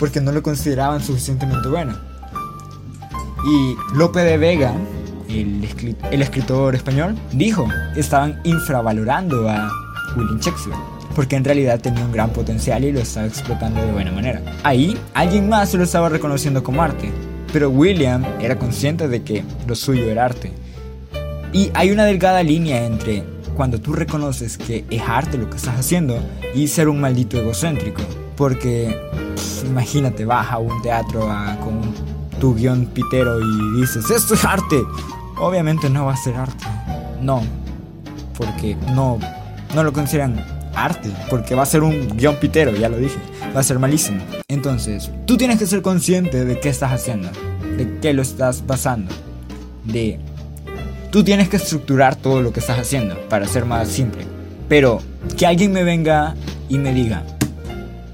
porque 0.00 0.22
no 0.22 0.32
lo 0.32 0.42
consideraban 0.42 1.02
suficientemente 1.02 1.68
bueno. 1.68 1.94
Y 3.46 3.76
Lope 3.94 4.20
de 4.20 4.38
Vega, 4.38 4.72
el, 5.28 5.62
escritor 6.22 6.74
español, 6.74 7.14
dijo, 7.30 7.68
estaban 7.96 8.40
infravalorando 8.44 9.50
a 9.50 9.70
William 10.16 10.38
Shakespeare 10.38 10.78
porque 11.14 11.36
en 11.36 11.44
realidad 11.44 11.78
tenía 11.78 12.06
un 12.06 12.12
gran 12.12 12.30
potencial 12.30 12.82
y 12.82 12.90
lo 12.90 13.00
estaba 13.00 13.26
explotando 13.26 13.84
de 13.84 13.92
buena 13.92 14.12
manera. 14.12 14.40
Ahí, 14.62 14.98
alguien 15.12 15.50
más 15.50 15.74
lo 15.74 15.84
estaba 15.84 16.08
reconociendo 16.08 16.64
como 16.64 16.82
arte, 16.82 17.12
pero 17.54 17.70
William 17.70 18.24
era 18.40 18.58
consciente 18.58 19.06
de 19.06 19.22
que 19.22 19.44
lo 19.68 19.76
suyo 19.76 20.10
era 20.10 20.24
arte. 20.24 20.50
Y 21.52 21.70
hay 21.74 21.92
una 21.92 22.04
delgada 22.04 22.42
línea 22.42 22.84
entre 22.84 23.22
cuando 23.56 23.80
tú 23.80 23.92
reconoces 23.92 24.58
que 24.58 24.84
es 24.90 25.02
arte 25.02 25.38
lo 25.38 25.48
que 25.48 25.58
estás 25.58 25.78
haciendo 25.78 26.18
y 26.52 26.66
ser 26.66 26.88
un 26.88 27.00
maldito 27.00 27.38
egocéntrico. 27.38 28.02
Porque 28.36 28.98
imagínate, 29.64 30.24
vas 30.24 30.50
a 30.50 30.58
un 30.58 30.82
teatro 30.82 31.28
con 31.62 31.80
tu 32.40 32.56
guion 32.56 32.86
pitero 32.86 33.38
y 33.38 33.80
dices, 33.80 34.10
esto 34.10 34.34
es 34.34 34.44
arte. 34.44 34.82
Obviamente 35.38 35.88
no 35.88 36.06
va 36.06 36.14
a 36.14 36.16
ser 36.16 36.34
arte. 36.34 36.64
No, 37.22 37.40
porque 38.36 38.76
no, 38.96 39.20
no 39.76 39.84
lo 39.84 39.92
consideran 39.92 40.44
arte, 40.74 41.08
porque 41.30 41.54
va 41.54 41.62
a 41.62 41.66
ser 41.66 41.84
un 41.84 42.16
guion 42.16 42.34
pitero, 42.40 42.72
ya 42.72 42.88
lo 42.88 42.96
dije 42.96 43.20
va 43.54 43.60
a 43.60 43.62
ser 43.62 43.78
malísimo. 43.78 44.22
Entonces, 44.48 45.10
tú 45.26 45.36
tienes 45.36 45.58
que 45.58 45.66
ser 45.66 45.82
consciente 45.82 46.44
de 46.44 46.58
qué 46.58 46.68
estás 46.68 46.92
haciendo, 46.92 47.28
de 47.76 47.98
qué 48.00 48.12
lo 48.12 48.22
estás 48.22 48.66
basando, 48.66 49.14
de... 49.84 50.18
Tú 51.10 51.22
tienes 51.22 51.48
que 51.48 51.56
estructurar 51.56 52.16
todo 52.16 52.42
lo 52.42 52.52
que 52.52 52.58
estás 52.58 52.78
haciendo 52.78 53.16
para 53.28 53.46
ser 53.46 53.64
más 53.64 53.88
simple. 53.88 54.26
Pero 54.68 55.00
que 55.36 55.46
alguien 55.46 55.72
me 55.72 55.84
venga 55.84 56.34
y 56.68 56.78
me 56.78 56.92
diga, 56.92 57.22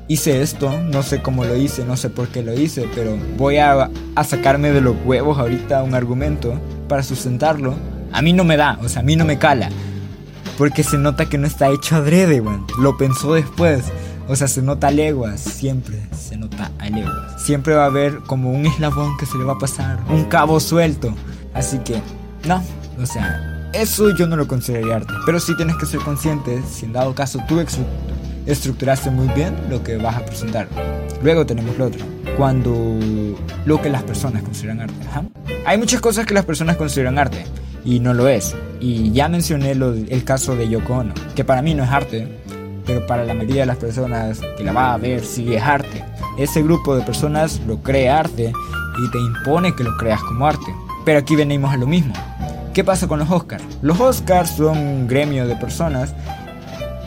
hice 0.06 0.42
esto, 0.42 0.78
no 0.82 1.02
sé 1.02 1.22
cómo 1.22 1.44
lo 1.44 1.56
hice, 1.56 1.84
no 1.84 1.96
sé 1.96 2.10
por 2.10 2.28
qué 2.28 2.42
lo 2.42 2.52
hice, 2.52 2.86
pero 2.94 3.16
voy 3.38 3.56
a, 3.56 3.88
a 4.14 4.24
sacarme 4.24 4.72
de 4.72 4.82
los 4.82 4.96
huevos 5.04 5.38
ahorita 5.38 5.82
un 5.82 5.94
argumento 5.94 6.60
para 6.88 7.02
sustentarlo. 7.02 7.74
A 8.12 8.20
mí 8.20 8.34
no 8.34 8.44
me 8.44 8.58
da, 8.58 8.78
o 8.82 8.88
sea, 8.88 9.00
a 9.00 9.04
mí 9.04 9.16
no 9.16 9.24
me 9.24 9.38
cala. 9.38 9.70
Porque 10.58 10.82
se 10.82 10.98
nota 10.98 11.26
que 11.26 11.38
no 11.38 11.46
está 11.46 11.70
hecho 11.70 11.96
adrede, 11.96 12.42
weón. 12.42 12.66
Lo 12.78 12.98
pensó 12.98 13.32
después. 13.32 13.84
O 14.30 14.36
sea, 14.36 14.46
se 14.46 14.62
nota 14.62 14.86
a 14.86 14.90
leguas, 14.92 15.40
siempre 15.40 15.98
se 16.16 16.36
nota 16.36 16.70
a 16.78 16.88
leguas. 16.88 17.42
Siempre 17.42 17.74
va 17.74 17.82
a 17.82 17.86
haber 17.86 18.20
como 18.20 18.52
un 18.52 18.64
eslabón 18.64 19.16
que 19.18 19.26
se 19.26 19.36
le 19.36 19.42
va 19.42 19.54
a 19.54 19.58
pasar, 19.58 19.98
un 20.08 20.22
cabo 20.26 20.60
suelto. 20.60 21.12
Así 21.52 21.78
que, 21.78 22.00
no, 22.46 22.62
o 23.02 23.06
sea, 23.06 23.68
eso 23.72 24.14
yo 24.14 24.28
no 24.28 24.36
lo 24.36 24.46
consideraría 24.46 24.94
arte. 24.94 25.12
Pero 25.26 25.40
sí 25.40 25.56
tienes 25.56 25.74
que 25.78 25.86
ser 25.86 25.98
consciente, 25.98 26.62
si 26.70 26.86
en 26.86 26.92
dado 26.92 27.12
caso 27.12 27.40
tú 27.48 27.60
estructuraste 28.46 29.10
muy 29.10 29.26
bien 29.34 29.56
lo 29.68 29.82
que 29.82 29.96
vas 29.96 30.14
a 30.14 30.24
presentar. 30.24 30.68
Luego 31.24 31.44
tenemos 31.44 31.76
lo 31.76 31.86
otro, 31.86 32.06
cuando 32.36 33.00
lo 33.64 33.82
que 33.82 33.90
las 33.90 34.04
personas 34.04 34.44
consideran 34.44 34.82
arte. 34.82 34.94
Hay 35.66 35.76
muchas 35.76 36.00
cosas 36.00 36.24
que 36.24 36.34
las 36.34 36.44
personas 36.44 36.76
consideran 36.76 37.18
arte 37.18 37.46
y 37.84 37.98
no 37.98 38.14
lo 38.14 38.28
es. 38.28 38.54
Y 38.78 39.10
ya 39.10 39.28
mencioné 39.28 39.74
lo, 39.74 39.92
el 39.92 40.22
caso 40.22 40.54
de 40.54 40.68
Yoko 40.68 40.98
Ono, 40.98 41.14
que 41.34 41.44
para 41.44 41.62
mí 41.62 41.74
no 41.74 41.82
es 41.82 41.90
arte, 41.90 42.28
pero 42.90 43.06
para 43.06 43.24
la 43.24 43.34
mayoría 43.34 43.62
de 43.62 43.66
las 43.66 43.76
personas 43.76 44.40
que 44.56 44.64
la 44.64 44.72
va 44.72 44.94
a 44.94 44.98
ver 44.98 45.24
sí 45.24 45.54
es 45.54 45.62
arte. 45.62 46.04
Ese 46.36 46.60
grupo 46.60 46.96
de 46.96 47.02
personas 47.02 47.60
lo 47.64 47.80
cree 47.84 48.08
arte 48.08 48.52
y 48.98 49.10
te 49.12 49.18
impone 49.18 49.76
que 49.76 49.84
lo 49.84 49.96
creas 49.96 50.20
como 50.24 50.44
arte. 50.44 50.74
Pero 51.04 51.20
aquí 51.20 51.36
venimos 51.36 51.72
a 51.72 51.76
lo 51.76 51.86
mismo. 51.86 52.12
¿Qué 52.74 52.82
pasa 52.82 53.06
con 53.06 53.20
los 53.20 53.30
Oscars? 53.30 53.62
Los 53.80 54.00
Oscars 54.00 54.50
son 54.56 54.76
un 54.76 55.06
gremio 55.06 55.46
de 55.46 55.54
personas 55.54 56.12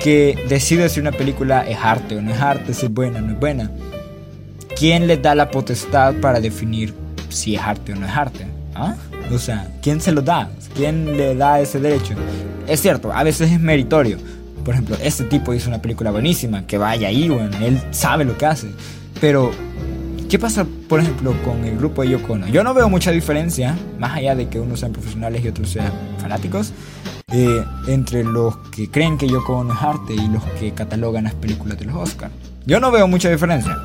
que 0.01 0.41
decide 0.47 0.87
si 0.87 1.01
una 1.01 1.11
película 1.11 1.67
es 1.67 1.77
arte 1.77 2.15
o 2.15 2.21
no 2.21 2.31
es 2.31 2.39
arte, 2.39 2.73
si 2.73 2.85
es 2.85 2.93
buena 2.93 3.19
o 3.19 3.21
no 3.21 3.33
es 3.33 3.39
buena. 3.39 3.69
¿Quién 4.77 5.05
les 5.05 5.21
da 5.21 5.35
la 5.35 5.51
potestad 5.51 6.13
para 6.21 6.39
definir 6.39 6.93
si 7.27 7.55
es 7.55 7.61
arte 7.61 7.91
o 7.91 7.97
no 7.97 8.05
es 8.05 8.13
arte? 8.13 8.47
¿Ah? 8.73 8.95
O 9.33 9.37
sea, 9.37 9.67
¿quién 9.81 9.99
se 9.99 10.13
lo 10.13 10.21
da? 10.21 10.49
¿Quién 10.77 11.17
le 11.17 11.35
da 11.35 11.59
ese 11.59 11.81
derecho? 11.81 12.13
Es 12.67 12.81
cierto, 12.81 13.11
a 13.11 13.23
veces 13.23 13.51
es 13.51 13.59
meritorio, 13.59 14.17
por 14.63 14.73
ejemplo, 14.73 14.97
este 15.01 15.25
tipo 15.25 15.53
hizo 15.53 15.69
una 15.69 15.81
película 15.81 16.11
buenísima, 16.11 16.65
que 16.65 16.77
vaya 16.77 17.07
ahí, 17.07 17.29
bueno, 17.29 17.55
él 17.57 17.81
sabe 17.91 18.25
lo 18.25 18.37
que 18.37 18.45
hace. 18.45 18.67
Pero, 19.19 19.51
¿qué 20.29 20.39
pasa, 20.39 20.65
por 20.87 20.99
ejemplo, 20.99 21.33
con 21.43 21.63
el 21.65 21.77
grupo 21.77 22.01
de 22.01 22.09
Yoko 22.09 22.33
Ono? 22.33 22.47
Yo 22.47 22.63
no 22.63 22.73
veo 22.73 22.89
mucha 22.89 23.11
diferencia, 23.11 23.77
más 23.99 24.13
allá 24.13 24.35
de 24.35 24.47
que 24.47 24.59
unos 24.59 24.79
sean 24.79 24.93
profesionales 24.93 25.43
y 25.43 25.47
otros 25.47 25.69
sean 25.69 25.91
fanáticos, 26.19 26.73
eh, 27.31 27.63
entre 27.87 28.23
los 28.23 28.55
que 28.69 28.89
creen 28.89 29.17
que 29.17 29.27
Yoko 29.27 29.57
Ono 29.57 29.73
es 29.73 29.81
arte 29.81 30.13
y 30.13 30.27
los 30.27 30.43
que 30.59 30.71
catalogan 30.71 31.25
las 31.25 31.33
películas 31.33 31.77
de 31.77 31.85
los 31.85 31.95
Oscars. 31.95 32.33
Yo 32.65 32.79
no 32.79 32.91
veo 32.91 33.07
mucha 33.07 33.29
diferencia. 33.29 33.77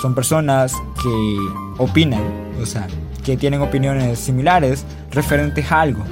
Son 0.00 0.14
personas 0.14 0.72
que 1.02 1.36
opinan, 1.78 2.22
o 2.60 2.66
sea, 2.66 2.86
que 3.24 3.36
tienen 3.36 3.60
opiniones 3.60 4.18
similares 4.18 4.84
referentes 5.12 5.70
a 5.70 5.82
algo. 5.82 6.04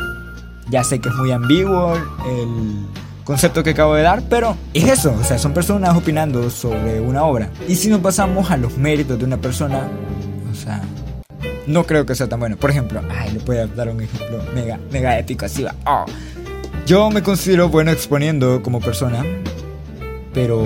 Ya 0.71 0.85
sé 0.85 1.01
que 1.01 1.09
es 1.09 1.15
muy 1.15 1.31
ambiguo 1.33 1.95
el 1.95 2.87
concepto 3.29 3.63
que 3.63 3.71
acabo 3.71 3.95
de 3.95 4.01
dar, 4.01 4.23
pero 4.31 4.57
es 4.73 4.89
eso, 4.89 5.15
o 5.21 5.23
sea, 5.23 5.37
son 5.37 5.53
personas 5.53 5.95
opinando 5.95 6.49
sobre 6.49 6.99
una 6.99 7.25
obra. 7.25 7.51
Y 7.69 7.77
si 7.77 7.91
nos 7.91 8.01
pasamos 8.01 8.51
a 8.51 8.57
los 8.57 8.79
méritos 8.79 9.19
de 9.19 9.27
una 9.27 9.37
persona, 9.37 9.87
o 10.51 10.55
sea, 10.55 10.81
no 11.67 11.85
creo 11.85 12.07
que 12.07 12.15
sea 12.15 12.27
tan 12.27 12.41
bueno. 12.41 12.57
Por 12.57 12.71
ejemplo, 12.71 13.03
ay, 13.11 13.33
le 13.33 13.41
voy 13.41 13.59
a 13.59 13.67
dar 13.67 13.91
un 13.91 14.01
ejemplo 14.01 14.43
mega, 14.55 14.81
mega 14.91 15.19
épico, 15.19 15.45
así 15.45 15.63
va. 15.63 15.75
Oh. 15.85 16.07
Yo 16.87 17.11
me 17.11 17.23
considero 17.23 17.69
bueno 17.69 17.91
exponiendo 17.91 18.63
como 18.63 18.81
persona, 18.81 19.23
pero 20.33 20.65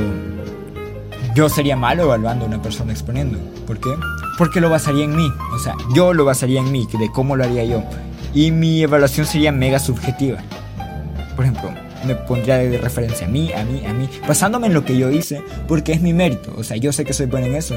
yo 1.34 1.48
sería 1.48 1.74
malo 1.74 2.04
evaluando 2.04 2.44
a 2.44 2.48
una 2.48 2.62
persona 2.62 2.92
exponiendo. 2.92 3.40
¿Por 3.66 3.80
qué? 3.80 3.90
Porque 4.38 4.60
lo 4.60 4.70
basaría 4.70 5.04
en 5.04 5.16
mí. 5.16 5.28
O 5.52 5.58
sea, 5.58 5.74
yo 5.96 6.12
lo 6.14 6.24
basaría 6.24 6.60
en 6.60 6.70
mí, 6.70 6.86
de 6.96 7.10
cómo 7.10 7.34
lo 7.34 7.42
haría 7.42 7.64
yo. 7.64 7.82
Y 8.32 8.52
mi 8.52 8.84
evaluación 8.84 9.26
sería 9.26 9.50
mega 9.50 9.80
subjetiva. 9.80 10.38
Por 11.34 11.44
ejemplo, 11.44 11.72
me 12.04 12.14
pondría 12.14 12.58
de 12.58 12.78
referencia 12.78 13.26
a 13.26 13.30
mí, 13.30 13.52
a 13.52 13.64
mí, 13.64 13.84
a 13.86 13.92
mí, 13.92 14.08
basándome 14.26 14.66
en 14.66 14.74
lo 14.74 14.84
que 14.84 14.96
yo 14.96 15.10
hice, 15.10 15.42
porque 15.68 15.92
es 15.92 16.00
mi 16.00 16.12
mérito. 16.12 16.54
O 16.56 16.64
sea, 16.64 16.76
yo 16.76 16.92
sé 16.92 17.04
que 17.04 17.12
soy 17.12 17.26
bueno 17.26 17.46
en 17.46 17.54
eso. 17.54 17.74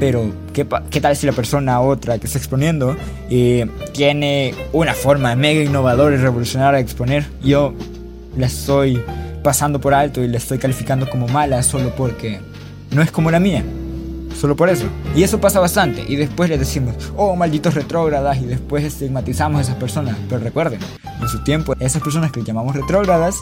Pero, 0.00 0.32
¿qué, 0.52 0.66
qué 0.90 1.00
tal 1.00 1.16
si 1.16 1.26
la 1.26 1.32
persona 1.32 1.80
otra 1.80 2.18
que 2.18 2.26
está 2.26 2.38
exponiendo 2.38 2.96
eh, 3.30 3.68
tiene 3.92 4.54
una 4.72 4.94
forma 4.94 5.34
mega 5.36 5.62
innovadora 5.62 6.16
y 6.16 6.18
revolucionaria 6.18 6.78
de 6.78 6.82
exponer? 6.82 7.24
Yo 7.42 7.72
la 8.36 8.46
estoy 8.46 9.00
pasando 9.42 9.80
por 9.80 9.94
alto 9.94 10.22
y 10.22 10.28
la 10.28 10.38
estoy 10.38 10.58
calificando 10.58 11.08
como 11.08 11.28
mala 11.28 11.62
solo 11.62 11.94
porque 11.94 12.40
no 12.90 13.02
es 13.02 13.10
como 13.10 13.30
la 13.30 13.40
mía. 13.40 13.62
Solo 14.38 14.56
por 14.56 14.68
eso. 14.68 14.86
Y 15.14 15.22
eso 15.22 15.40
pasa 15.40 15.60
bastante. 15.60 16.04
Y 16.08 16.16
después 16.16 16.50
les 16.50 16.58
decimos, 16.58 16.96
oh, 17.16 17.36
malditos 17.36 17.74
retrógradas. 17.74 18.38
Y 18.38 18.46
después 18.46 18.82
estigmatizamos 18.82 19.60
a 19.60 19.62
esas 19.62 19.76
personas. 19.76 20.16
Pero 20.28 20.42
recuerden, 20.42 20.80
en 21.22 21.28
su 21.28 21.42
tiempo, 21.44 21.74
esas 21.80 22.02
personas 22.02 22.32
que 22.32 22.42
llamamos 22.42 22.74
retrógradas 22.74 23.36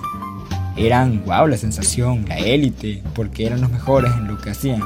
eran, 0.77 1.25
wow, 1.25 1.47
la 1.47 1.57
sensación, 1.57 2.25
la 2.29 2.39
élite, 2.39 3.03
porque 3.15 3.47
eran 3.47 3.61
los 3.61 3.71
mejores 3.71 4.13
en 4.13 4.29
lo 4.29 4.39
que 4.39 4.51
hacían. 4.51 4.81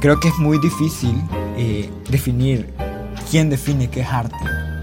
Creo 0.00 0.20
que 0.20 0.28
es 0.28 0.38
muy 0.38 0.58
difícil 0.58 1.14
eh, 1.56 1.90
definir 2.10 2.72
quién 3.30 3.50
define 3.50 3.88
qué 3.90 4.00
es 4.00 4.08
arte, 4.08 4.36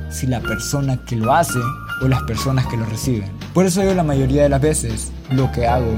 si 0.10 0.28
la 0.28 0.40
persona 0.42 1.04
que 1.06 1.16
lo 1.16 1.34
hace 1.34 1.60
o 2.02 2.08
las 2.08 2.24
personas 2.24 2.68
que 2.68 2.78
lo 2.78 2.86
reciben. 2.86 3.30
Por 3.54 3.66
eso 3.66 3.84
yo 3.84 3.94
la 3.94 4.04
mayoría 4.04 4.44
de 4.44 4.50
las 4.50 4.62
veces 4.62 5.12
lo 5.32 5.52
que 5.52 5.66
hago 5.66 5.94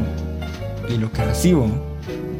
y 0.89 0.97
lo 0.97 1.11
que 1.11 1.23
recibo, 1.25 1.67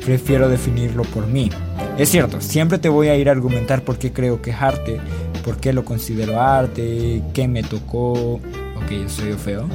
prefiero 0.05 0.49
definirlo 0.49 1.03
por 1.03 1.27
mí. 1.27 1.49
Es 1.97 2.09
cierto, 2.09 2.39
siempre 2.39 2.77
te 2.77 2.89
voy 2.89 3.09
a 3.09 3.15
ir 3.15 3.29
a 3.29 3.33
argumentar 3.33 3.83
por 3.83 3.97
qué 3.97 4.13
creo 4.13 4.41
que 4.41 4.51
es 4.51 4.61
arte, 4.61 4.99
por 5.43 5.57
qué 5.57 5.73
lo 5.73 5.83
considero 5.83 6.41
arte, 6.41 7.21
qué 7.33 7.47
me 7.47 7.63
tocó, 7.63 8.39
ok, 8.89 8.95
yo 9.03 9.09
soy 9.09 9.33
feo, 9.33 9.69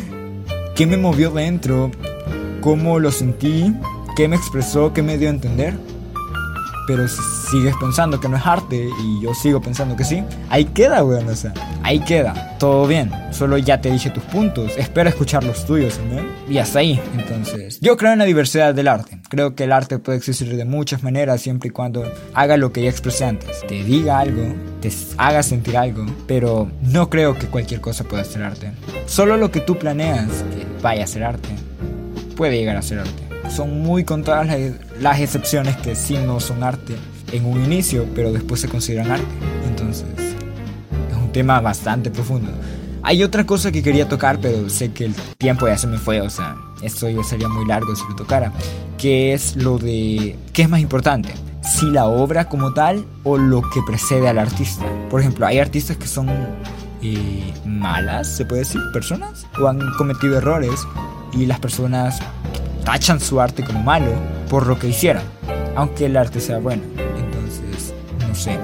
qué 0.74 0.86
me 0.86 0.96
movió 0.96 1.30
dentro, 1.30 1.90
cómo 2.62 2.98
lo 2.98 3.10
sentí, 3.10 3.74
qué 4.16 4.26
me 4.26 4.36
expresó, 4.36 4.94
qué 4.94 5.02
me 5.02 5.18
dio 5.18 5.28
a 5.28 5.32
entender. 5.32 5.74
Pero 6.88 7.06
si 7.06 7.20
sigues 7.50 7.76
pensando 7.78 8.18
que 8.18 8.30
no 8.30 8.38
es 8.38 8.46
arte 8.46 8.88
y 9.04 9.20
yo 9.20 9.34
sigo 9.34 9.60
pensando 9.60 9.94
que 9.94 10.04
sí, 10.04 10.24
ahí 10.48 10.64
queda, 10.64 11.04
weón, 11.04 11.28
o 11.28 11.36
sea, 11.36 11.52
ahí 11.82 12.00
queda, 12.00 12.56
todo 12.58 12.86
bien. 12.86 13.12
Solo 13.30 13.58
ya 13.58 13.78
te 13.78 13.90
dije 13.90 14.08
tus 14.08 14.22
puntos, 14.24 14.72
espero 14.78 15.10
escuchar 15.10 15.44
los 15.44 15.66
tuyos, 15.66 16.00
¿no? 16.10 16.22
Y 16.50 16.56
hasta 16.56 16.78
ahí, 16.78 16.98
entonces. 17.14 17.78
Yo 17.82 17.98
creo 17.98 18.14
en 18.14 18.20
la 18.20 18.24
diversidad 18.24 18.74
del 18.74 18.88
arte. 18.88 19.20
Creo 19.28 19.54
que 19.54 19.64
el 19.64 19.72
arte 19.72 19.98
puede 19.98 20.16
existir 20.16 20.56
de 20.56 20.64
muchas 20.64 21.02
maneras 21.02 21.42
siempre 21.42 21.68
y 21.68 21.72
cuando 21.72 22.10
haga 22.32 22.56
lo 22.56 22.72
que 22.72 22.82
ya 22.82 22.88
expresé 22.88 23.26
antes. 23.26 23.66
Te 23.66 23.84
diga 23.84 24.20
algo, 24.20 24.54
te 24.80 24.90
haga 25.18 25.42
sentir 25.42 25.76
algo, 25.76 26.06
pero 26.26 26.70
no 26.80 27.10
creo 27.10 27.34
que 27.34 27.48
cualquier 27.48 27.82
cosa 27.82 28.04
pueda 28.04 28.24
ser 28.24 28.44
arte. 28.44 28.72
Solo 29.04 29.36
lo 29.36 29.50
que 29.50 29.60
tú 29.60 29.76
planeas 29.76 30.26
que 30.54 30.66
vaya 30.80 31.04
a 31.04 31.06
ser 31.06 31.24
arte 31.24 31.50
puede 32.34 32.56
llegar 32.56 32.78
a 32.78 32.82
ser 32.82 33.00
arte 33.00 33.28
son 33.50 33.82
muy 33.82 34.04
contadas 34.04 34.46
las, 34.46 34.58
excepciones 35.20 35.76
que 35.76 35.94
sí 35.94 36.16
no 36.18 36.40
son 36.40 36.62
arte 36.62 36.96
en 37.32 37.44
un 37.44 37.62
inicio, 37.62 38.06
pero 38.14 38.32
después 38.32 38.60
se 38.60 38.68
consideran 38.68 39.10
arte. 39.10 39.26
Entonces, 39.66 40.06
es 41.10 41.16
un 41.16 41.32
tema 41.32 41.60
bastante 41.60 42.10
profundo. 42.10 42.50
Hay 43.02 43.22
otra 43.22 43.46
cosa 43.46 43.70
que 43.70 43.82
quería 43.82 44.08
tocar, 44.08 44.38
pero 44.40 44.68
sé 44.68 44.92
que 44.92 45.06
el 45.06 45.14
tiempo 45.38 45.66
ya 45.66 45.78
se 45.78 45.86
me 45.86 45.98
fue, 45.98 46.20
o 46.20 46.30
sea, 46.30 46.56
esto 46.82 47.08
ya 47.08 47.22
sería 47.22 47.48
muy 47.48 47.64
largo 47.66 47.94
si 47.94 48.02
lo 48.08 48.16
tocara, 48.16 48.52
que 48.98 49.32
es 49.32 49.56
lo 49.56 49.78
de 49.78 50.36
qué 50.52 50.62
es 50.62 50.68
más 50.68 50.80
importante, 50.80 51.32
si 51.62 51.86
la 51.86 52.06
obra 52.06 52.48
como 52.48 52.74
tal 52.74 53.06
o 53.24 53.38
lo 53.38 53.62
que 53.62 53.80
precede 53.86 54.28
al 54.28 54.38
artista. 54.38 54.84
Por 55.10 55.20
ejemplo, 55.20 55.46
hay 55.46 55.58
artistas 55.58 55.96
que 55.96 56.06
son 56.06 56.28
eh, 57.02 57.54
malas, 57.64 58.28
se 58.36 58.44
puede 58.44 58.62
decir, 58.62 58.80
personas, 58.92 59.46
o 59.62 59.68
han 59.68 59.78
cometido 59.96 60.36
errores 60.36 60.86
y 61.32 61.46
las 61.46 61.60
personas 61.60 62.18
tachan 62.84 63.20
su 63.20 63.40
arte 63.40 63.64
como 63.64 63.82
malo 63.82 64.37
por 64.48 64.66
lo 64.66 64.78
que 64.78 64.88
hicieron, 64.88 65.22
aunque 65.76 66.06
el 66.06 66.16
arte 66.16 66.40
sea 66.40 66.58
bueno. 66.58 66.82
Entonces, 66.96 67.94
no 68.26 68.34
sé. 68.34 68.58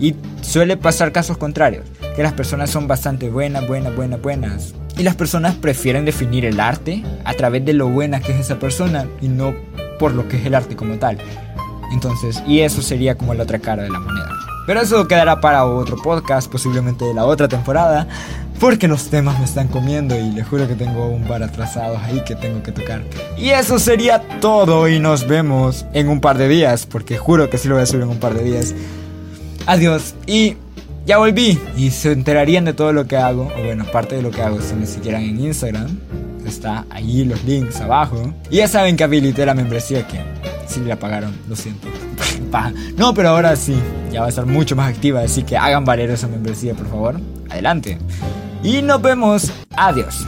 Y 0.00 0.16
suele 0.40 0.76
pasar 0.76 1.12
casos 1.12 1.38
contrarios, 1.38 1.86
que 2.16 2.22
las 2.22 2.32
personas 2.32 2.70
son 2.70 2.88
bastante 2.88 3.30
buenas, 3.30 3.66
buenas, 3.66 3.94
buenas, 3.94 4.20
buenas. 4.20 4.74
Y 4.98 5.02
las 5.02 5.14
personas 5.14 5.54
prefieren 5.54 6.04
definir 6.04 6.44
el 6.44 6.60
arte 6.60 7.02
a 7.24 7.34
través 7.34 7.64
de 7.64 7.72
lo 7.72 7.88
buena 7.88 8.20
que 8.20 8.32
es 8.32 8.40
esa 8.40 8.58
persona 8.58 9.06
y 9.20 9.28
no 9.28 9.54
por 9.98 10.12
lo 10.12 10.28
que 10.28 10.36
es 10.36 10.46
el 10.46 10.54
arte 10.54 10.76
como 10.76 10.96
tal. 10.96 11.18
Entonces, 11.92 12.42
y 12.46 12.60
eso 12.60 12.82
sería 12.82 13.16
como 13.16 13.34
la 13.34 13.44
otra 13.44 13.58
cara 13.58 13.82
de 13.82 13.90
la 13.90 14.00
moneda. 14.00 14.28
Pero 14.66 14.80
eso 14.80 15.08
quedará 15.08 15.40
para 15.40 15.64
otro 15.64 15.96
podcast, 15.96 16.50
posiblemente 16.50 17.04
de 17.04 17.14
la 17.14 17.24
otra 17.24 17.48
temporada, 17.48 18.06
porque 18.62 18.86
los 18.86 19.10
temas 19.10 19.40
me 19.40 19.44
están 19.44 19.66
comiendo 19.66 20.16
y 20.16 20.30
les 20.30 20.46
juro 20.46 20.68
que 20.68 20.76
tengo 20.76 21.08
un 21.08 21.24
par 21.24 21.42
atrasados 21.42 22.00
ahí 22.00 22.22
que 22.24 22.36
tengo 22.36 22.62
que 22.62 22.70
tocar. 22.70 23.02
Y 23.36 23.48
eso 23.48 23.80
sería 23.80 24.20
todo 24.40 24.88
y 24.88 25.00
nos 25.00 25.26
vemos 25.26 25.84
en 25.92 26.08
un 26.08 26.20
par 26.20 26.38
de 26.38 26.46
días, 26.46 26.86
porque 26.86 27.18
juro 27.18 27.50
que 27.50 27.58
sí 27.58 27.66
lo 27.66 27.74
voy 27.74 27.82
a 27.82 27.86
subir 27.86 28.04
en 28.04 28.10
un 28.10 28.20
par 28.20 28.34
de 28.34 28.44
días. 28.44 28.72
Adiós 29.66 30.14
y 30.28 30.54
ya 31.04 31.18
volví 31.18 31.58
y 31.76 31.90
se 31.90 32.12
enterarían 32.12 32.64
de 32.64 32.72
todo 32.72 32.92
lo 32.92 33.08
que 33.08 33.16
hago, 33.16 33.52
o 33.58 33.64
bueno, 33.64 33.84
parte 33.86 34.14
de 34.14 34.22
lo 34.22 34.30
que 34.30 34.42
hago 34.42 34.60
si 34.60 34.76
me 34.76 34.86
siguieran 34.86 35.22
en 35.22 35.40
Instagram. 35.40 35.98
Está 36.46 36.86
ahí 36.88 37.24
los 37.24 37.42
links 37.42 37.80
abajo. 37.80 38.32
Y 38.48 38.58
ya 38.58 38.68
saben 38.68 38.96
que 38.96 39.02
habilité 39.02 39.44
la 39.44 39.54
membresía 39.54 40.06
que 40.06 40.20
Sí 40.68 40.80
la 40.80 40.96
pagaron, 40.96 41.36
lo 41.48 41.56
siento. 41.56 41.88
no, 42.96 43.12
pero 43.12 43.30
ahora 43.30 43.56
sí, 43.56 43.74
ya 44.12 44.20
va 44.20 44.26
a 44.26 44.28
estar 44.28 44.46
mucho 44.46 44.76
más 44.76 44.88
activa, 44.88 45.20
así 45.20 45.42
que 45.42 45.56
hagan 45.56 45.84
valer 45.84 46.10
esa 46.10 46.28
membresía, 46.28 46.74
por 46.74 46.88
favor. 46.88 47.20
Adelante. 47.50 47.98
Y 48.62 48.82
nos 48.82 49.02
vemos. 49.02 49.50
Adiós. 49.76 50.26